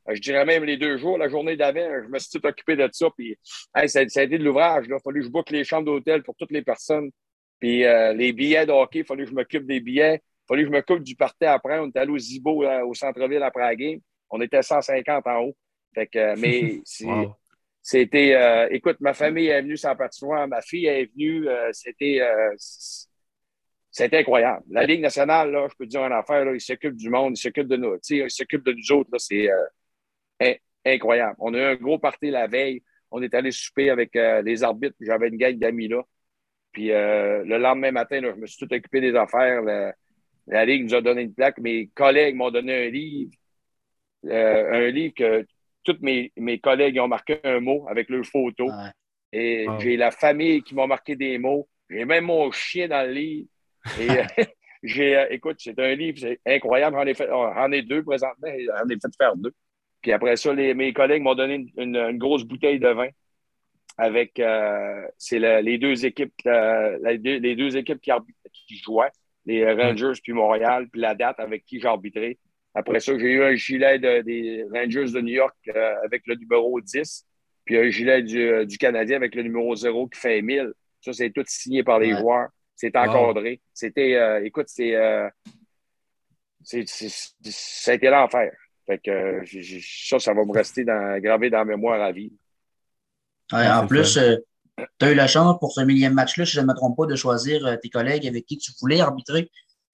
[0.10, 2.88] je dirais même les deux jours, la journée d'avant, je me suis tout occupé de
[2.92, 3.08] ça.
[3.18, 3.38] Puis,
[3.88, 4.86] ça, a été de l'ouvrage.
[4.88, 7.10] Il a fallu que je boucle les chambres d'hôtel pour toutes les personnes.
[7.60, 10.16] Puis euh, les billets de hockey, il a fallu que je m'occupe des billets.
[10.16, 11.80] Il a fallu que je m'occupe du party après.
[11.80, 14.00] On était allé au Zibo, euh, au centre-ville après la game.
[14.30, 15.56] On était 150 en haut.
[15.96, 16.82] Fait que, mais
[17.82, 18.68] c'était.
[18.72, 21.48] écoute, ma famille est venue sans patinoire, ma fille est venue.
[21.72, 22.20] c'était
[23.94, 24.66] c'est incroyable.
[24.72, 27.38] La Ligue nationale, là, je peux te dire une affaire, là, il s'occupe du monde,
[27.38, 29.12] il s'occupe de nous, il s'occupe de nous autres.
[29.20, 31.36] C'est euh, incroyable.
[31.38, 32.82] On a eu un gros party la veille.
[33.12, 34.96] On est allé souper avec euh, les arbitres.
[35.00, 36.02] J'avais une gang d'amis là.
[36.72, 39.62] Puis euh, le lendemain matin, je me suis tout occupé des affaires.
[40.48, 41.60] La, Ligue nous a donné une plaque.
[41.60, 43.32] Mes collègues m'ont donné un livre.
[44.28, 45.46] un livre que
[45.84, 48.72] tous mes, mes, collègues ont marqué un mot avec leur photo.
[49.32, 51.70] Et j'ai la famille qui m'a marqué des mots.
[51.92, 53.48] J'ai même mon chien dans le livre.
[54.00, 54.08] Et
[54.84, 56.96] j'ai, écoute, c'est un livre, c'est incroyable.
[56.98, 58.48] J'en ai, fait, j'en ai deux présentement.
[58.48, 59.54] J'en ai fait faire deux.
[60.02, 63.08] Puis après ça, mes collègues m'ont donné une, grosse bouteille de vin
[63.98, 68.12] avec euh, c'est les deux équipes, euh, les, deux, équipes qui,
[68.68, 69.12] qui, jouaient,
[69.46, 72.38] les Rangers puis Montréal, puis la date avec qui j'ai arbitré.
[72.76, 76.82] Après ça, j'ai eu un gilet des Rangers de New York euh, avec le numéro
[76.82, 77.26] 10,
[77.66, 80.74] puis un gilet du, Canadien avec le numéro 0 qui fait 1000.
[81.02, 82.50] Ça, c'est tout signé par les joueurs.
[82.76, 83.62] C'est encadré.
[83.74, 84.94] C'était, écoute, c'est,
[86.64, 88.52] ça a été l'enfer.
[88.86, 89.42] Fait que
[89.82, 92.34] ça, ça va me rester dans, gravé dans la mémoire à vie.
[93.52, 94.36] en plus, euh,
[95.00, 97.06] tu as eu la chance pour ce millième match-là, si je ne me trompe pas,
[97.06, 99.50] de choisir euh, tes collègues avec qui tu voulais arbitrer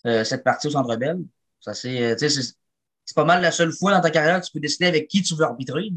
[0.06, 1.20] euh, cette partie au Centre Bell.
[1.60, 4.88] Ça, c'est, c'est pas mal la seule fois dans ta carrière que tu peux décider
[4.88, 5.90] avec qui tu veux arbitrer.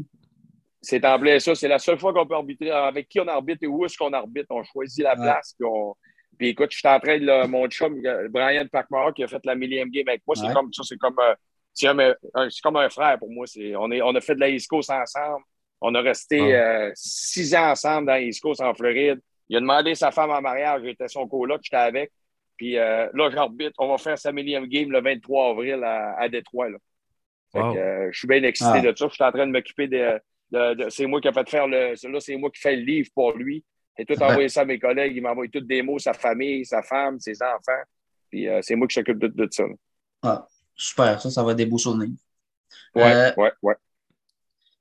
[0.81, 1.55] C'est en plein ça.
[1.55, 2.69] C'est la seule fois qu'on peut arbitrer.
[2.69, 4.47] Avec qui on arbitre et où est-ce qu'on arbitre.
[4.49, 5.55] On choisit la place.
[5.57, 5.95] Puis, on...
[6.37, 7.47] puis écoute, je suis en train de.
[7.47, 10.83] mon chum, Brian Packmore, qui a fait la millième game avec moi, c'est comme ça.
[10.83, 11.15] C'est comme
[11.73, 13.45] c'est comme un frère pour moi.
[13.77, 15.43] On, est, on a fait de la East Coast ensemble.
[15.81, 19.19] On a resté euh, six ans ensemble dans East Coast en Floride.
[19.49, 20.81] Il a demandé sa femme en mariage.
[20.85, 22.11] J'étais son coloc, j'étais avec.
[22.55, 23.73] Puis euh, là, j'arbitre.
[23.79, 26.69] On va faire sa millième game le 23 avril à, Détroit.
[26.69, 26.77] Là.
[27.55, 28.81] Euh, je suis bien excité ah.
[28.81, 29.07] de ça.
[29.07, 31.95] Je suis en train de m'occuper de, C'est moi qui ai fait faire le.
[32.09, 33.65] Là, c'est moi qui fais le livre pour lui.
[33.97, 35.13] J'ai tout envoyé ça à mes collègues.
[35.15, 37.83] Il m'a envoyé toutes des mots, sa famille, sa femme, ses enfants.
[38.29, 39.63] Puis c'est moi qui s'occupe de, tout ça.
[40.23, 40.47] Ah.
[40.75, 42.15] Super, ça, ça va être des beaux souvenirs.
[42.95, 43.03] Oui,
[43.37, 43.73] oui, oui.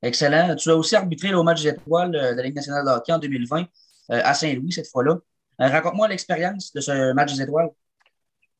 [0.03, 0.57] Excellent.
[0.57, 3.12] Tu as aussi arbitré au match des étoiles euh, de la Ligue nationale de hockey
[3.12, 3.64] en 2020 euh,
[4.09, 5.18] à Saint-Louis cette fois-là.
[5.61, 7.70] Euh, raconte-moi l'expérience de ce match des étoiles.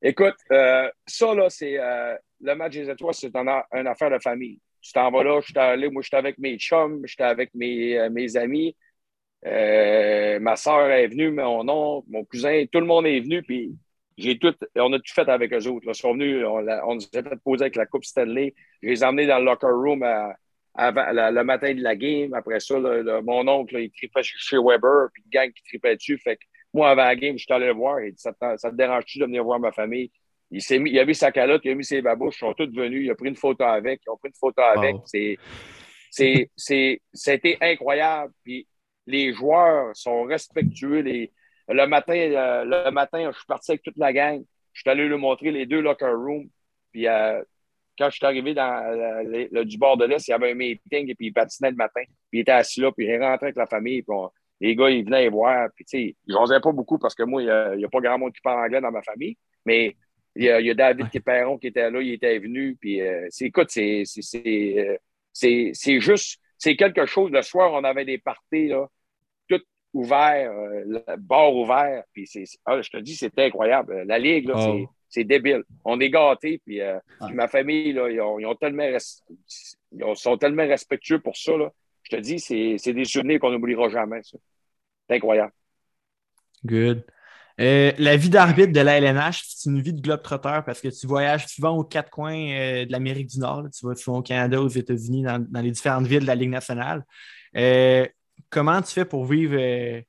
[0.01, 1.79] Écoute, ça, là, c'est
[2.41, 4.61] le match des étoiles, c'est une, affaire de famille.
[4.81, 8.09] Tu t'en vas là, je suis allé, moi, j'étais avec mes chums, j'étais avec mes,
[8.11, 8.77] mes amis.
[9.45, 13.73] Ma soeur est venue, mon oncle, mon cousin, tout le monde est venu, puis
[14.19, 15.87] j'ai tout, on a tout fait avec eux autres.
[15.89, 18.55] Ils sont venus, on, on, nous a fait poser avec la Coupe Stanley.
[18.83, 20.05] Je les ai emmenés dans le locker room
[20.77, 22.35] le matin de la game.
[22.35, 26.19] Après ça, mon oncle, il tripait chez Weber, puis le gang qui tripait dessus.
[26.19, 28.01] Fait que moi, avant la game, je suis allé le voir.
[28.01, 30.11] Il dit Ça, te dérange-tu de venir voir ma famille?
[30.51, 32.55] Il, s'est mis, il a mis sa calotte, il a mis ses babouches, ils sont
[32.55, 33.05] tous venus.
[33.05, 34.01] Il a pris une photo avec.
[34.07, 34.97] Ils ont pris une photo avec.
[36.11, 38.33] C'est, c'était incroyable.
[38.45, 38.67] Puis
[39.07, 41.01] les joueurs sont respectueux.
[41.01, 41.33] Les,
[41.69, 44.43] le matin, euh, le matin, je suis parti avec toute la gang.
[44.73, 46.49] Je suis allé lui montrer les deux locker rooms.
[46.93, 47.43] Puis euh,
[47.99, 50.55] quand je suis arrivé dans euh, le, du bord de l'Est, il y avait un
[50.55, 52.03] meeting et puis il patinait le matin.
[52.31, 54.03] Puis il était assis là, puis il est rentré avec la famille.
[54.03, 54.17] Puis
[54.61, 55.69] les gars, ils venaient voir.
[55.75, 58.33] Puis tu sais, n'osaient pas beaucoup parce que moi, il n'y a, pas grand monde
[58.33, 59.37] qui parle anglais dans ma famille.
[59.65, 59.97] Mais
[60.35, 62.77] il y a, il y a David Képeron qui était là, il était venu.
[62.81, 63.01] Puis
[63.41, 64.05] écoute, c'est
[66.01, 67.33] juste, c'est quelque chose.
[67.33, 68.87] Le soir, on avait des parties, là
[69.93, 72.05] ouvert, euh, bord ouvert.
[72.13, 74.03] Puis c'est, ah, je te dis, c'est incroyable.
[74.07, 74.55] La Ligue, là,
[75.09, 75.25] c'est, oh.
[75.25, 75.65] débile.
[75.85, 76.61] On est gâtés.
[76.65, 76.99] Puis, euh,
[77.33, 81.57] ma famille, là, ils, ont, tellement ils sont tellement respectueux pour ça.
[81.57, 81.71] Là.
[82.03, 84.23] Je te dis, c'est, des souvenirs qu'on n'oubliera jamais.
[84.23, 84.39] Ça.
[85.09, 85.53] C'est incroyable.
[86.65, 87.05] Good.
[87.61, 91.07] Euh, la vie d'arbitre de la LNH, c'est une vie de globe-trotteur parce que tu
[91.07, 93.65] voyages souvent aux quatre coins de l'Amérique du Nord.
[93.77, 96.51] Tu vas souvent au Canada, aux États-Unis, dans, dans, les différentes villes de la Ligue
[96.51, 97.05] nationale
[98.53, 100.03] comment tu fais pour vivre euh,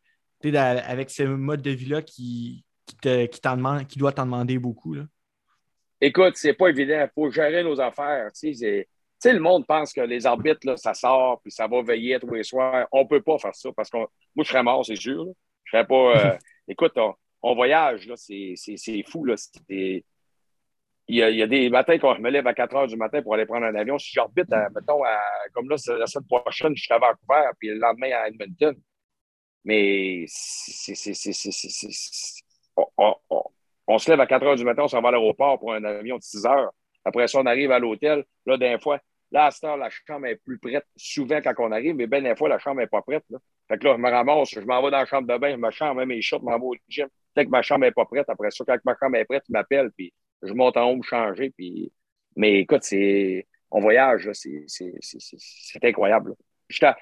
[0.54, 2.98] avec ce mode de vie-là qui, qui,
[3.30, 4.94] qui, demande, qui doit t'en demander beaucoup?
[4.94, 5.04] Là?
[6.02, 7.00] Écoute, c'est pas évident.
[7.00, 8.30] Il faut gérer nos affaires.
[8.34, 8.88] Tu sais,
[9.26, 12.44] le monde pense que les arbitres, là, ça sort puis ça va veiller tous les
[12.44, 12.88] soirs.
[12.92, 15.28] On peut pas faire ça parce que moi, je serais mort, c'est sûr.
[15.64, 16.18] Je serais pas.
[16.18, 19.26] Euh, écoute, on, voyage, c'est fou.
[19.26, 19.36] Là.
[21.10, 23.34] Il y, a, des matins quand je me lève à 4 heures du matin pour
[23.34, 24.00] aller prendre un avion.
[24.00, 25.02] Si j'orbite, mettons,
[25.54, 28.74] comme là, la semaine prochaine, je suis à Vancouver, puis le lendemain à Edmonton.
[29.66, 30.26] Mais
[33.88, 35.84] on, se lève à 4 heures du matin, on s'en va à l'aéroport pour un
[35.84, 36.72] avion de 6 heures.
[37.04, 38.24] Après ça, on arrive à l'hôtel.
[38.46, 39.00] Là, d'un fois,
[39.32, 42.22] là, à cette heure, la chambre est plus prête souvent quand on arrive, mais bien
[42.22, 43.26] des fois, la chambre n'est pas prête.
[43.30, 43.40] Là.
[43.68, 45.58] Fait que là, je me ramasse, je m'en vais dans la chambre de bain, je
[45.58, 47.08] me change, même mes shorts, je m'en au gym.
[47.36, 49.54] Dès que ma chambre n'est pas prête, après ça, quand ma chambre est prête, il
[49.54, 51.52] m'appelle, puis je monte en haut me changer.
[51.52, 51.92] Puis...
[52.36, 53.48] Mais écoute, c'est.
[53.72, 56.36] On voyage, c'est incroyable.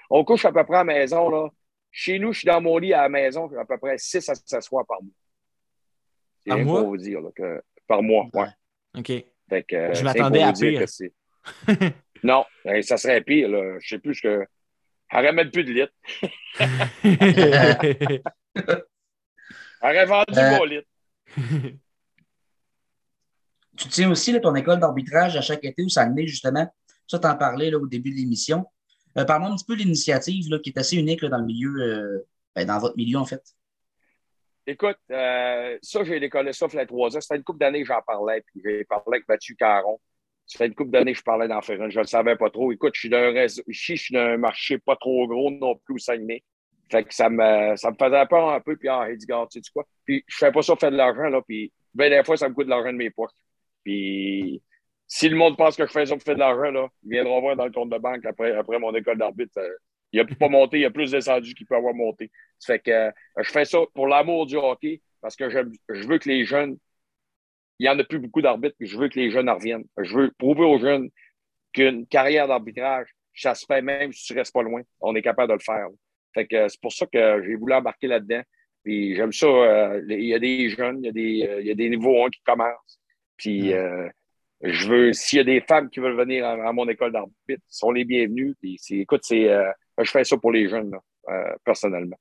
[0.10, 1.30] On couche à peu près à la maison.
[1.30, 1.50] Là.
[1.92, 4.36] Chez nous, je suis dans mon lit à la maison, à peu près 6 à
[4.36, 5.12] 7 soirs par mois.
[6.46, 7.20] C'est rien pour vous dire.
[7.36, 8.48] que, par mois, ouais.
[8.98, 9.08] OK.
[9.68, 10.86] que, je m'attendais à pire.
[12.24, 13.50] non, ben, ça serait pire.
[13.50, 13.78] Là.
[13.80, 14.46] Je sais plus que.
[15.14, 15.94] Elle aurait plus de litres.
[19.82, 20.58] Vendu euh...
[20.58, 20.88] mon litre.
[23.78, 26.72] tu tiens aussi là, ton école d'arbitrage à chaque été où ça Saguenay, justement.
[27.08, 28.66] Ça, tu en parlais là, au début de l'émission.
[29.18, 31.74] Euh, Parle-moi un petit peu de l'initiative qui est assez unique là, dans le milieu,
[31.82, 33.42] euh, ben, dans votre milieu, en fait.
[34.68, 37.22] Écoute, euh, ça, j'ai décollé ça il y a trois ans.
[37.22, 40.00] C'était une couple d'années que j'en parlais, puis j'ai parlé avec Mathieu Caron.
[40.46, 42.50] Ça fait une couple d'années que je parlais d'en faire Je ne le savais pas
[42.50, 42.72] trop.
[42.72, 45.96] Écoute, je suis d'un réseau, ici, je suis d'un marché pas trop gros non plus
[45.96, 46.44] au Saguenay.
[46.92, 49.72] Fait que ça me, ça me faisait peur un peu, puis ah, dit, tu sais
[49.74, 49.86] quoi?
[50.06, 52.50] Puis je fais pas ça pour faire de l'argent, là, puis ben des fois, ça
[52.50, 53.32] me coûte de l'argent de mes poches.
[53.84, 54.62] Puis
[55.08, 57.42] si le monde pense que je fais ça pour faire de l'argent, là, ils viendront
[57.42, 59.58] voir dans le compte de banque après, après mon école d'arbitre.
[59.58, 59.76] Euh,
[60.14, 62.30] il n'a pas monté, il a plus descendu qu'il peut avoir monté.
[62.60, 66.08] Ça fait que euh, je fais ça pour l'amour du hockey, parce que je, je
[66.08, 66.78] veux que les jeunes,
[67.80, 69.86] il n'y en a plus beaucoup d'arbitres, je veux que les jeunes en reviennent.
[69.98, 71.10] Je veux prouver aux jeunes
[71.74, 74.82] qu'une carrière d'arbitrage, ça se fait même si tu restes pas loin.
[75.00, 75.88] On est capable de le faire.
[76.34, 78.42] Fait que c'est pour ça que j'ai voulu embarquer là-dedans.
[78.84, 79.48] Puis j'aime ça.
[79.48, 82.26] Euh, il y a des jeunes, il y a des, euh, y a des niveaux
[82.26, 83.00] 1 qui commencent.
[83.38, 84.08] Puis euh,
[84.62, 87.92] je veux, s'il y a des femmes qui veulent venir à, mon école d'arbitre, sont
[87.92, 88.56] les bienvenus.
[88.60, 89.50] Puis écoute, c'est,
[89.98, 90.92] je fais ça pour les jeunes,
[91.66, 92.18] personnellement.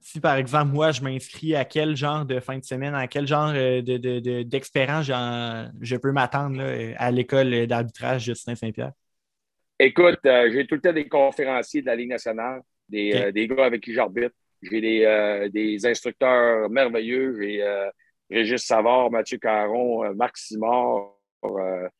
[0.00, 3.28] Si par exemple, moi, je m'inscris à quel genre de fin de semaine, à quel
[3.28, 6.60] genre de, d'expérience je peux m'attendre
[6.96, 8.92] à l'école d'arbitrage Justin Saint-Pierre?
[9.78, 12.62] Écoute, j'ai tout le temps des conférenciers de la Ligue nationale.
[12.94, 14.34] Euh, des, gars avec qui j'arbitre.
[14.62, 17.36] J'ai des, euh, des, instructeurs merveilleux.
[17.40, 17.90] J'ai euh,
[18.30, 21.14] Régis Savard, Mathieu Caron, Marc Simard,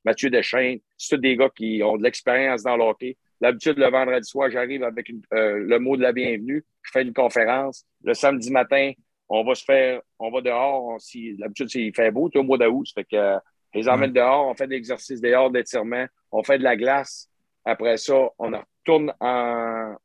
[0.05, 0.78] Mathieu Deschaines.
[0.96, 3.16] C'est tous des gars qui ont de l'expérience dans le hockey.
[3.40, 6.64] L'habitude, le vendredi soir, j'arrive avec le mot de la bienvenue.
[6.83, 7.85] Je fais une conférence.
[8.05, 8.92] Le samedi matin,
[9.28, 11.00] on va se faire, on va dehors.
[11.00, 12.87] Si, L'habitude, il fait beau, tout au mois d'août.
[12.87, 13.38] Ça fait que
[13.74, 17.28] les emmène dehors, on fait des exercices dehors, d'étirement, on fait de la glace.
[17.64, 19.96] Après ça, on retourne en,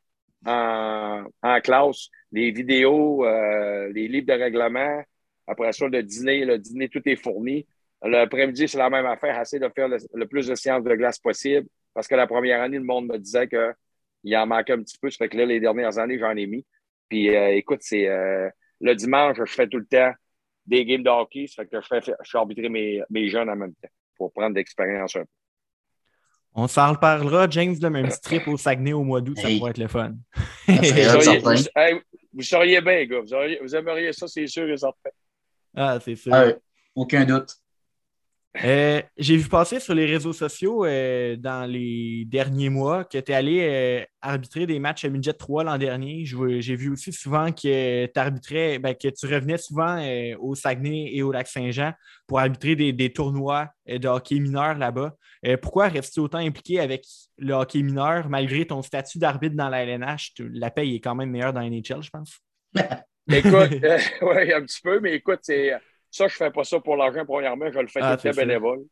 [0.46, 1.26] en,
[1.64, 5.02] classe, les vidéos, euh, les livres de règlement.
[5.48, 7.66] Après ça, le dîner, le dîner, tout est fourni.
[8.04, 11.68] L'après-midi, c'est la même affaire, essayer de faire le, plus de séances de glace possible.
[11.94, 15.10] Parce que la première année, le monde me disait qu'il en manquait un petit peu.
[15.10, 16.66] Ça fait que là, les dernières années, j'en ai mis.
[17.10, 18.50] Puis euh, écoute, c'est euh,
[18.82, 20.12] le dimanche, je fais tout le temps
[20.66, 21.48] des games de hockey.
[21.48, 24.32] Ça fait que je, fais, je suis arbitré mes, mes jeunes en même temps pour
[24.32, 25.28] prendre de l'expérience un peu.
[26.60, 29.70] On s'en reparlera, James, de même petit trip au Saguenay au mois d'août, ça pourrait
[29.70, 30.16] être le fun.
[32.34, 33.22] vous, seriez, bien, gars.
[33.62, 35.12] Vous, aimeriez ça, c'est sûr et certain.
[35.76, 36.34] Ah, c'est sûr.
[36.96, 37.52] aucun doute.
[38.64, 43.32] Euh, j'ai vu passer sur les réseaux sociaux euh, dans les derniers mois que tu
[43.32, 46.26] es allé euh, arbitrer des matchs à Midget 3 l'an dernier.
[46.26, 50.04] J'ai vu aussi souvent que tu arbitrais, ben, que tu revenais souvent
[50.40, 51.94] au Saguenay et au Lac-Saint-Jean
[52.26, 55.16] pour arbitrer des, tournois de hockey mineur là-bas.
[55.62, 57.06] pourquoi restes-tu autant impliqué avec
[57.38, 60.34] le hockey mineur malgré ton statut d'arbitre dans la LNH?
[60.40, 62.40] La paye est quand même meilleure dans la NHL, je pense.
[63.32, 63.72] écoute,
[64.22, 65.74] oui, un petit peu, mais écoute, c'est
[66.10, 67.72] ça, je ne fais pas ça pour l'argent, premièrement.
[67.72, 68.86] Je le fais ah, tout bénévole.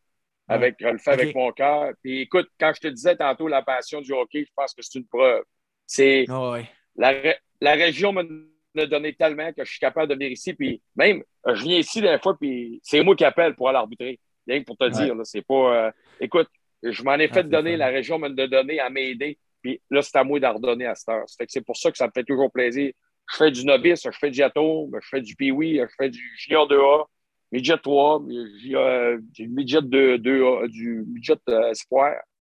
[0.47, 1.91] Avec, je le fais avec mon cœur.
[2.03, 4.99] Puis écoute, quand je te disais tantôt la passion du hockey, je pense que c'est
[4.99, 5.43] une preuve.
[5.87, 6.57] C'est ah,
[6.95, 7.13] la,
[7.61, 10.53] la, région me donné tellement que je suis capable de venir ici.
[10.53, 14.19] Puis même, je viens ici des fois, puis c'est moi qui appelle pour aller arbitrer.
[14.47, 15.87] Rien que pour te dire, c'est pas.
[15.87, 16.49] Euh, écoute,
[16.83, 19.39] je m'en ai ah, fait donner, la région me l'a donné à m'aider.
[19.61, 21.25] Puis là, c'est à moi d'en redonner à cette heure.
[21.27, 22.93] c'est pour ça que ça me fait toujours plaisir.
[23.31, 26.21] Je fais du novice, je fais du atome, je fais du pee je fais du
[26.37, 27.05] junior 2A,
[27.51, 32.13] midget 3, du midget 2, 2A, du midget euh, espoir.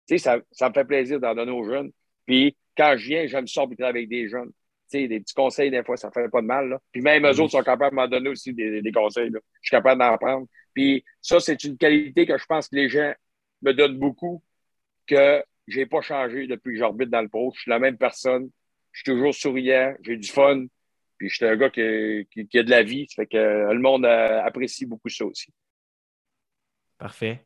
[0.08, 1.92] Tu sais, ça, ça me fait plaisir d'en donner aux jeunes.
[2.26, 4.52] Puis quand je viens, j'aime ça arbitrer avec des jeunes.
[4.92, 6.70] Tu sais, des petits conseils, des fois, ça fait pas de mal.
[6.70, 6.80] Là.
[6.92, 9.30] Puis même eux autres sont capables de m'en donner aussi des, des conseils.
[9.30, 9.40] Là.
[9.62, 10.48] Je suis capable d'en prendre.
[10.74, 13.14] Puis ça, c'est une qualité que je pense que les gens
[13.62, 14.42] me donnent beaucoup,
[15.08, 17.52] que j'ai pas changé depuis que j'orbite dans le pro.
[17.56, 18.50] Je suis la même personne.
[18.92, 19.94] Je suis toujours souriant.
[20.02, 20.66] J'ai du fun.
[21.20, 23.06] Puis je suis un gars qui, a de la vie.
[23.10, 25.54] Ça fait que euh, le monde euh, apprécie beaucoup ça aussi.
[26.98, 27.46] Parfait.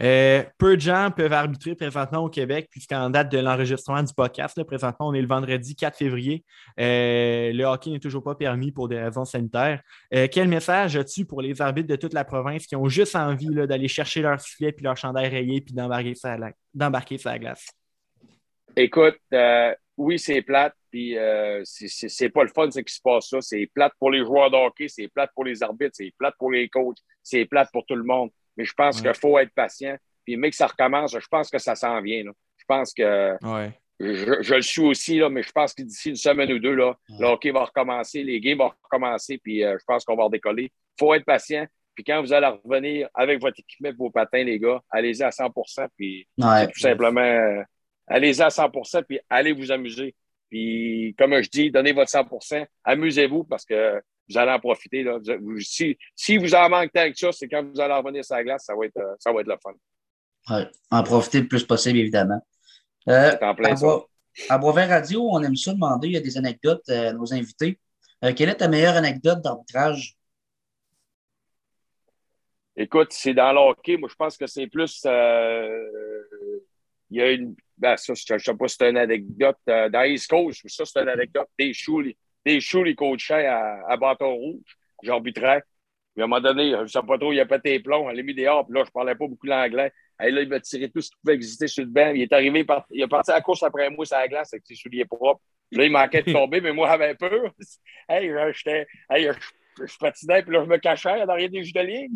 [0.00, 4.62] Euh, peu de gens peuvent arbitrer présentement au Québec, puisqu'en date de l'enregistrement du podcast,
[4.62, 6.42] présentement, on est le vendredi 4 février.
[6.78, 9.82] le hockey n'est toujours pas permis pour des raisons sanitaires.
[10.10, 13.88] quel message as-tu pour les arbitres de toute la province qui ont juste envie d'aller
[13.88, 17.38] chercher leur sifflet puis leur chandail rayé puis d'embarquer sa, la...
[17.38, 17.66] glace?
[18.76, 19.18] Écoute,
[20.00, 23.42] oui, c'est plate, puis euh, c'est pas le fun ce qui se passe ça.
[23.42, 26.50] C'est plate pour les joueurs de hockey, c'est plate pour les arbitres, c'est plate pour
[26.50, 28.30] les coachs, c'est plate pour tout le monde.
[28.56, 29.96] Mais je pense qu'il faut être patient.
[30.24, 32.22] Puis, mais que ça recommence, je pense que ça s'en vient.
[32.56, 33.36] Je pense que
[34.00, 36.96] je, le suis aussi, là, mais je pense que d'ici une semaine ou deux, là,
[37.18, 40.64] le hockey va recommencer, les games vont recommencer, puis euh, je pense qu'on va redécoller.
[40.64, 41.66] Il faut être patient.
[41.94, 45.88] Puis quand vous allez revenir avec votre équipement vos patins, les gars, allez-y à 100%
[45.94, 47.62] puis tout simplement, euh,
[48.10, 50.14] allez-y à 100% puis allez vous amuser.
[50.50, 55.02] Puis comme je dis, donnez votre 100% amusez-vous parce que vous allez en profiter.
[55.02, 55.18] Là.
[55.60, 58.64] si, si vous en manquez avec ça, c'est quand vous allez revenir sur la glace,
[58.66, 59.72] ça va être, euh, ça va être le fun.
[60.50, 62.40] Oui, en profiter le plus possible, évidemment.
[63.08, 63.36] Euh,
[64.48, 67.32] à, Boisvert Radio, on aime ça demander, il y a des anecdotes euh, à nos
[67.32, 67.78] invités.
[68.24, 70.16] Euh, quelle est ta meilleure anecdote d'arbitrage?
[72.76, 73.96] Écoute, c'est dans le hockey.
[73.96, 75.02] Moi, je pense que c'est plus.
[75.04, 75.10] il
[77.10, 77.54] y a une.
[77.80, 79.56] Ben, ça, je ne sais pas si c'est une anecdote.
[79.66, 81.48] dans East Coast, ça, c'est une anecdote.
[81.58, 82.02] Des choux,
[82.44, 84.76] des choux les coachaient à, à bâton rouge.
[85.02, 85.62] J'arbitrais.
[86.14, 88.10] Puis à un moment donné, je ne sais pas trop, il a pété les plombs,
[88.10, 89.92] elle a mis des Puis là, je ne parlais pas beaucoup l'anglais.
[90.18, 92.12] Hey, là, il m'a tiré tout ce qui pouvait exister sur le banc.
[92.14, 92.84] Il est arrivé, par...
[92.90, 95.40] il est parti à la course après moi sur la glace avec ses souliers propres.
[95.72, 97.52] Là, il manquait de tomber, mais moi, j'avais peur.
[98.08, 98.86] Hey, j'étais.
[99.08, 99.30] Hey,
[99.78, 102.14] je, patinais, puis là, je me cachais rien des jeux de ligne.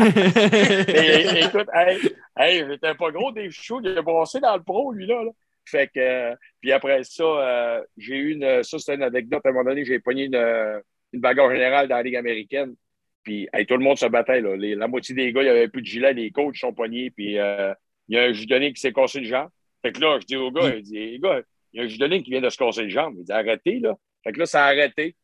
[0.00, 1.98] Et, écoute, hey,
[2.36, 3.80] hey j'étais pas gros des choux.
[3.82, 5.22] Il a brossé dans le pro, lui, là.
[5.64, 8.62] Fait que, puis après ça, euh, j'ai eu une.
[8.62, 9.44] Ça, c'était une anecdote.
[9.44, 10.82] À un moment donné, j'ai pogné une,
[11.12, 12.74] une bagarre générale dans la Ligue américaine.
[13.22, 14.40] Puis tout le monde se battait.
[14.40, 14.56] Là.
[14.56, 17.10] la moitié des gars, il n'y avait plus de gilet, les coachs sont poignés.
[17.10, 17.72] Puis euh,
[18.08, 19.48] il y a un judonné qui s'est cassé le jambe.
[19.82, 21.40] Fait que là, je dis aux gars, il dit, les gars,
[21.72, 23.14] il y a un judonné qui vient de se casser le jambe.
[23.18, 23.96] Il dit, arrêtez, là.
[24.24, 25.16] Fait que là, ça a arrêté.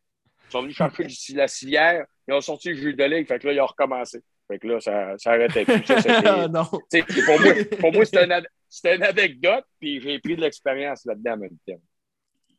[0.48, 2.06] Ils sont venus chercher la cilière.
[2.26, 3.24] Ils ont sorti le judonné.
[3.24, 4.20] Fait que là, ils ont recommencé.
[4.48, 5.84] Fait que là, ça, ça arrêtait plus.
[5.84, 6.64] Ça, non.
[6.64, 8.32] Pour moi, pour moi c'était une,
[8.94, 11.80] une, anecdote, puis j'ai pris de l'expérience là-dedans en même temps.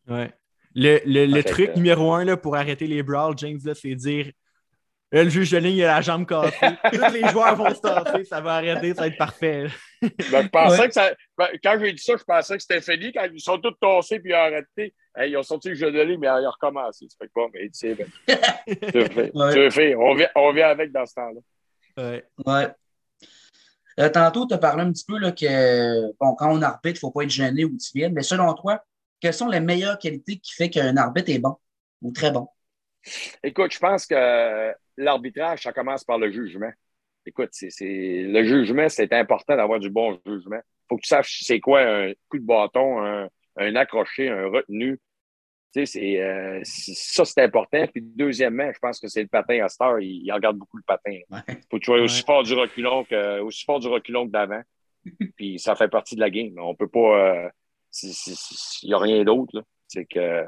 [0.08, 0.32] Ouais.
[0.76, 4.32] Le, le, le truc numéro un là, pour arrêter les brawls, James, c'est dire
[5.12, 6.56] le juge de ligne, il a la jambe cassée.
[6.94, 9.68] Tous les joueurs vont se tasser, ça va arrêter, ça va être parfait.
[10.02, 11.12] Ben, je pensais que ça.
[11.36, 13.12] Ben, quand j'ai dit ça, je pensais que c'était fini.
[13.12, 14.94] Quand ils sont tous tassés puis ils ont arrêté,
[15.26, 17.08] ils ont sorti le jeu de ligne, mais ils ont recommencé.
[17.10, 18.08] Ça fait que bon, mais tu sais, ben,
[19.48, 19.96] tu fais.
[19.96, 21.42] On, vient, on vient avec dans ce temps-là.
[21.98, 22.26] Ouais.
[22.46, 22.68] ouais.
[24.00, 26.94] Euh, tantôt, tu as parlé un petit peu là, que bon, quand on arbitre, il
[26.94, 28.84] ne faut pas être gêné ou timide, mais selon toi,
[29.20, 31.58] quelles sont les meilleures qualités qui font qu'un arbitre est bon
[32.02, 32.48] ou très bon?
[33.44, 36.72] Écoute, je pense que l'arbitrage, ça commence par le jugement.
[37.26, 40.58] Écoute, c'est, le jugement, c'est important d'avoir du bon jugement.
[40.58, 45.00] Il faut que tu saches c'est quoi un coup de bâton, un, accroché, un retenu.
[45.74, 47.86] Tu sais, euh, ça, c'est important.
[47.88, 50.00] Puis, deuxièmement, je pense que c'est le patin à Star.
[50.00, 51.20] Il, regarde beaucoup le patin.
[51.48, 54.32] Il faut que tu sois aussi fort du reculon que, aussi fort du reculon que
[54.32, 54.62] d'avant.
[55.38, 56.54] Puis, ça fait partie de la game.
[56.58, 57.46] On peut pas.
[57.46, 57.50] Euh,
[58.04, 59.64] il n'y a rien d'autre.
[59.88, 60.46] C'est que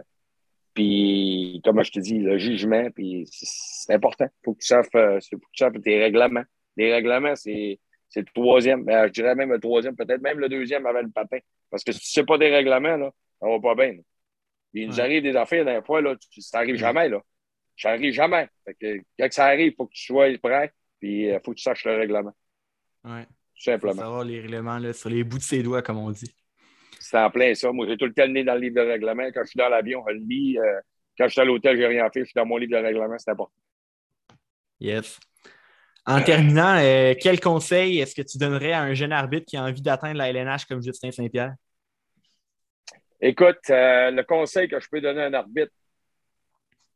[0.74, 4.26] puis, comme je te dis, le jugement, puis c'est important.
[4.26, 6.44] Il faut que tu saches, euh, faut que tu saches tes règlements.
[6.78, 7.80] Les règlements, c'est
[8.16, 8.86] le troisième.
[8.86, 11.40] Ben, je dirais même le troisième, peut-être même le deuxième avant le patin.
[11.70, 13.98] Parce que si tu ne sais pas des règlements, là, ça va pas bien.
[14.74, 17.10] Il nous arrive des affaires d'un fois, là, ça n'arrive jamais.
[17.10, 17.22] Là.
[17.78, 18.48] Ça n'arrive jamais.
[18.66, 21.52] Fait que, quand ça arrive, il faut que tu sois prêt, puis il euh, faut
[21.52, 22.34] que tu saches le règlement.
[23.04, 23.24] Oui.
[23.56, 23.94] Tout simplement.
[23.94, 26.34] Faut savoir les règlements là, sur les bouts de ses doigts, comme on dit.
[27.00, 27.72] C'est en plein ça.
[27.72, 29.24] Moi, j'ai tout le temps le nez dans le livre de règlement.
[29.34, 30.58] Quand je suis dans l'avion, je le lis.
[30.58, 30.80] Euh,
[31.18, 32.22] quand je suis à l'hôtel, je n'ai rien fait.
[32.22, 33.18] Je suis dans mon livre de règlement.
[33.18, 33.54] C'est important.
[34.80, 35.20] Yes.
[36.06, 39.64] En terminant, euh, quel conseil est-ce que tu donnerais à un jeune arbitre qui a
[39.64, 41.54] envie d'atteindre la LNH comme Justin Saint-Pierre?
[43.22, 45.72] Écoute, euh, le conseil que je peux donner à un arbitre,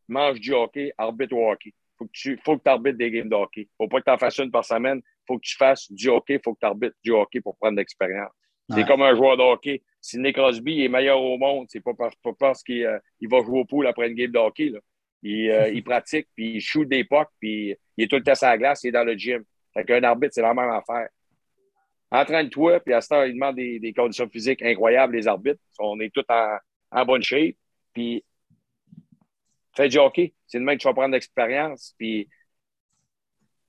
[0.07, 1.73] mange du hockey, arbitre au hockey.
[1.97, 3.69] Faut que tu faut que arbitres des games de hockey.
[3.77, 5.01] Faut pas que tu en fasses une par semaine.
[5.27, 6.39] Faut que tu fasses du hockey.
[6.43, 8.31] Faut que tu arbitres du hockey pour prendre de l'expérience.
[8.73, 9.83] C'est comme un joueur de hockey.
[10.01, 12.09] Si Nick Crosby est meilleur au monde, c'est pas, pas
[12.39, 14.69] parce qu'il euh, va jouer au pool après une game de hockey.
[14.69, 14.79] Là.
[15.21, 18.35] Il, euh, il, pratique, puis il shoot des pucks, puis il est tout le temps
[18.35, 19.43] sur la glace, il est dans le gym.
[19.73, 21.09] Fait qu'un arbitre, c'est la même affaire.
[22.11, 25.59] Entraîne-toi, puis à ce temps, il demande des, conditions physiques incroyables, les arbitres.
[25.79, 27.55] On est tous en, bonne shape.
[27.93, 28.23] Puis
[29.75, 30.33] fais du hockey.
[30.47, 31.95] C'est même que tu vas prendre l'expérience.
[31.97, 32.29] Puis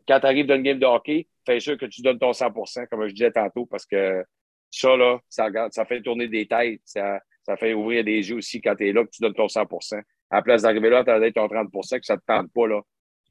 [0.06, 2.86] quand tu arrives dans une game de hockey, fais sûr que tu donnes ton 100%
[2.88, 4.24] comme je disais tantôt, parce que
[4.70, 6.82] ça, là, ça, fait tourner des têtes.
[6.84, 9.46] Ça, ça fait ouvrir des yeux aussi quand tu es là, que tu donnes ton
[9.46, 12.52] 100% À la place d'arriver là, tu as ton 30% que ça ne te tente
[12.52, 12.66] pas.
[12.66, 12.82] Là.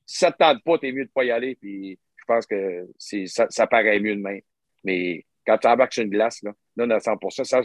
[0.05, 1.55] Si ça ne te tente pas, tu es mieux de ne pas y aller.
[1.55, 4.41] Puis je pense que ça, ça paraît mieux de même.
[4.85, 7.61] Mais quand tu embarques sur une glace, là, donne à 100 ça,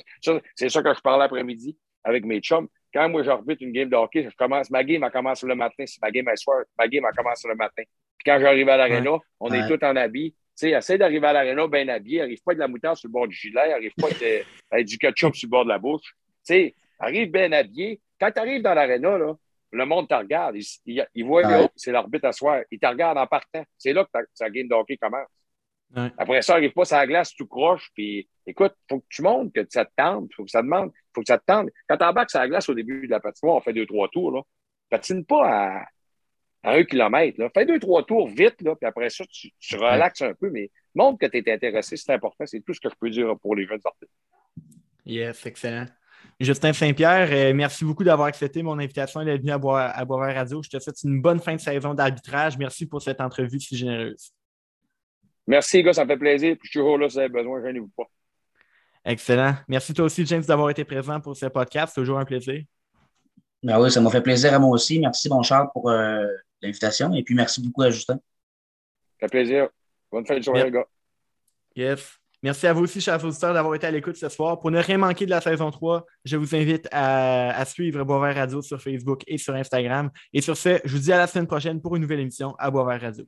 [0.56, 2.66] C'est ça que je parlais l'après-midi avec mes chums.
[2.92, 5.86] Quand moi, j'arbitre une game de hockey, je commence, ma game, elle commence le matin.
[5.86, 7.82] Si ma game est soir, ma game, elle commence le matin.
[8.18, 11.66] Puis quand j'arrive à l'aréna, on est tous en habit sais, essaie d'arriver à l'aréna
[11.66, 14.08] bien habillé, arrive pas de la moutarde sur le bord du gilet, arrive pas
[14.70, 16.14] avec du ketchup sur le bord de la bouche.
[16.46, 18.00] Tu sais, arrive bien habillé.
[18.20, 19.34] Quand tu arrives dans l'aréna, là,
[19.72, 20.56] le monde te regarde.
[20.84, 21.42] Il, il, voit,
[21.76, 22.62] c'est l'arbitre à soir.
[22.70, 23.64] Il te regarde en partant.
[23.78, 25.26] C'est là que ta, game de hockey commence.
[25.94, 27.90] Après ça, arrive pas sur la glace, tout croche.
[27.94, 30.32] Puis, écoute, il faut que tu montres que ça te tente.
[30.34, 30.92] faut que ça demande.
[31.14, 31.68] faut que ça te tente.
[31.88, 34.32] Quand t'embarques sur la glace au début de la patinoire, on fait deux, trois tours,
[34.32, 34.42] là.
[34.88, 35.86] Patine pas à,
[36.64, 37.40] un kilomètre.
[37.40, 37.48] Là.
[37.54, 41.18] Fais deux, trois tours vite, là, puis après ça, tu, relaxes un peu, mais montre
[41.18, 42.44] que tu es intéressé, c'est important.
[42.46, 44.06] C'est tout ce que je peux dire pour les jeunes sorties.
[45.06, 45.86] Yes, excellent.
[46.38, 50.04] Justin Saint-Pierre, euh, merci beaucoup d'avoir accepté mon invitation et d'être venu à Bois, à
[50.04, 50.62] Radio.
[50.62, 52.58] Je te souhaite une bonne fin de saison d'arbitrage.
[52.58, 54.32] Merci pour cette entrevue si généreuse.
[55.50, 56.54] Merci, gars, ça me fait plaisir.
[56.62, 58.04] je suis toujours là si vous avez besoin, gênez-vous pas.
[59.04, 59.56] Excellent.
[59.66, 61.92] Merci toi aussi, James, d'avoir été présent pour ce podcast.
[61.92, 62.62] C'est toujours un plaisir.
[63.60, 65.00] Ben oui, ça m'a fait plaisir à moi aussi.
[65.00, 66.24] Merci, mon Charles, pour euh,
[66.62, 67.12] l'invitation.
[67.14, 68.14] Et puis, merci beaucoup à Justin.
[68.14, 69.68] Ça fait plaisir.
[70.12, 70.86] Bonne fin de journée, les gars.
[71.74, 72.16] Yes.
[72.44, 74.60] Merci à vous aussi, chers auditeurs, d'avoir été à l'écoute ce soir.
[74.60, 78.62] Pour ne rien manquer de la saison 3, je vous invite à, suivre Boisvert Radio
[78.62, 80.10] sur Facebook et sur Instagram.
[80.32, 82.70] Et sur ce, je vous dis à la semaine prochaine pour une nouvelle émission à
[82.70, 83.26] Boisvert Radio.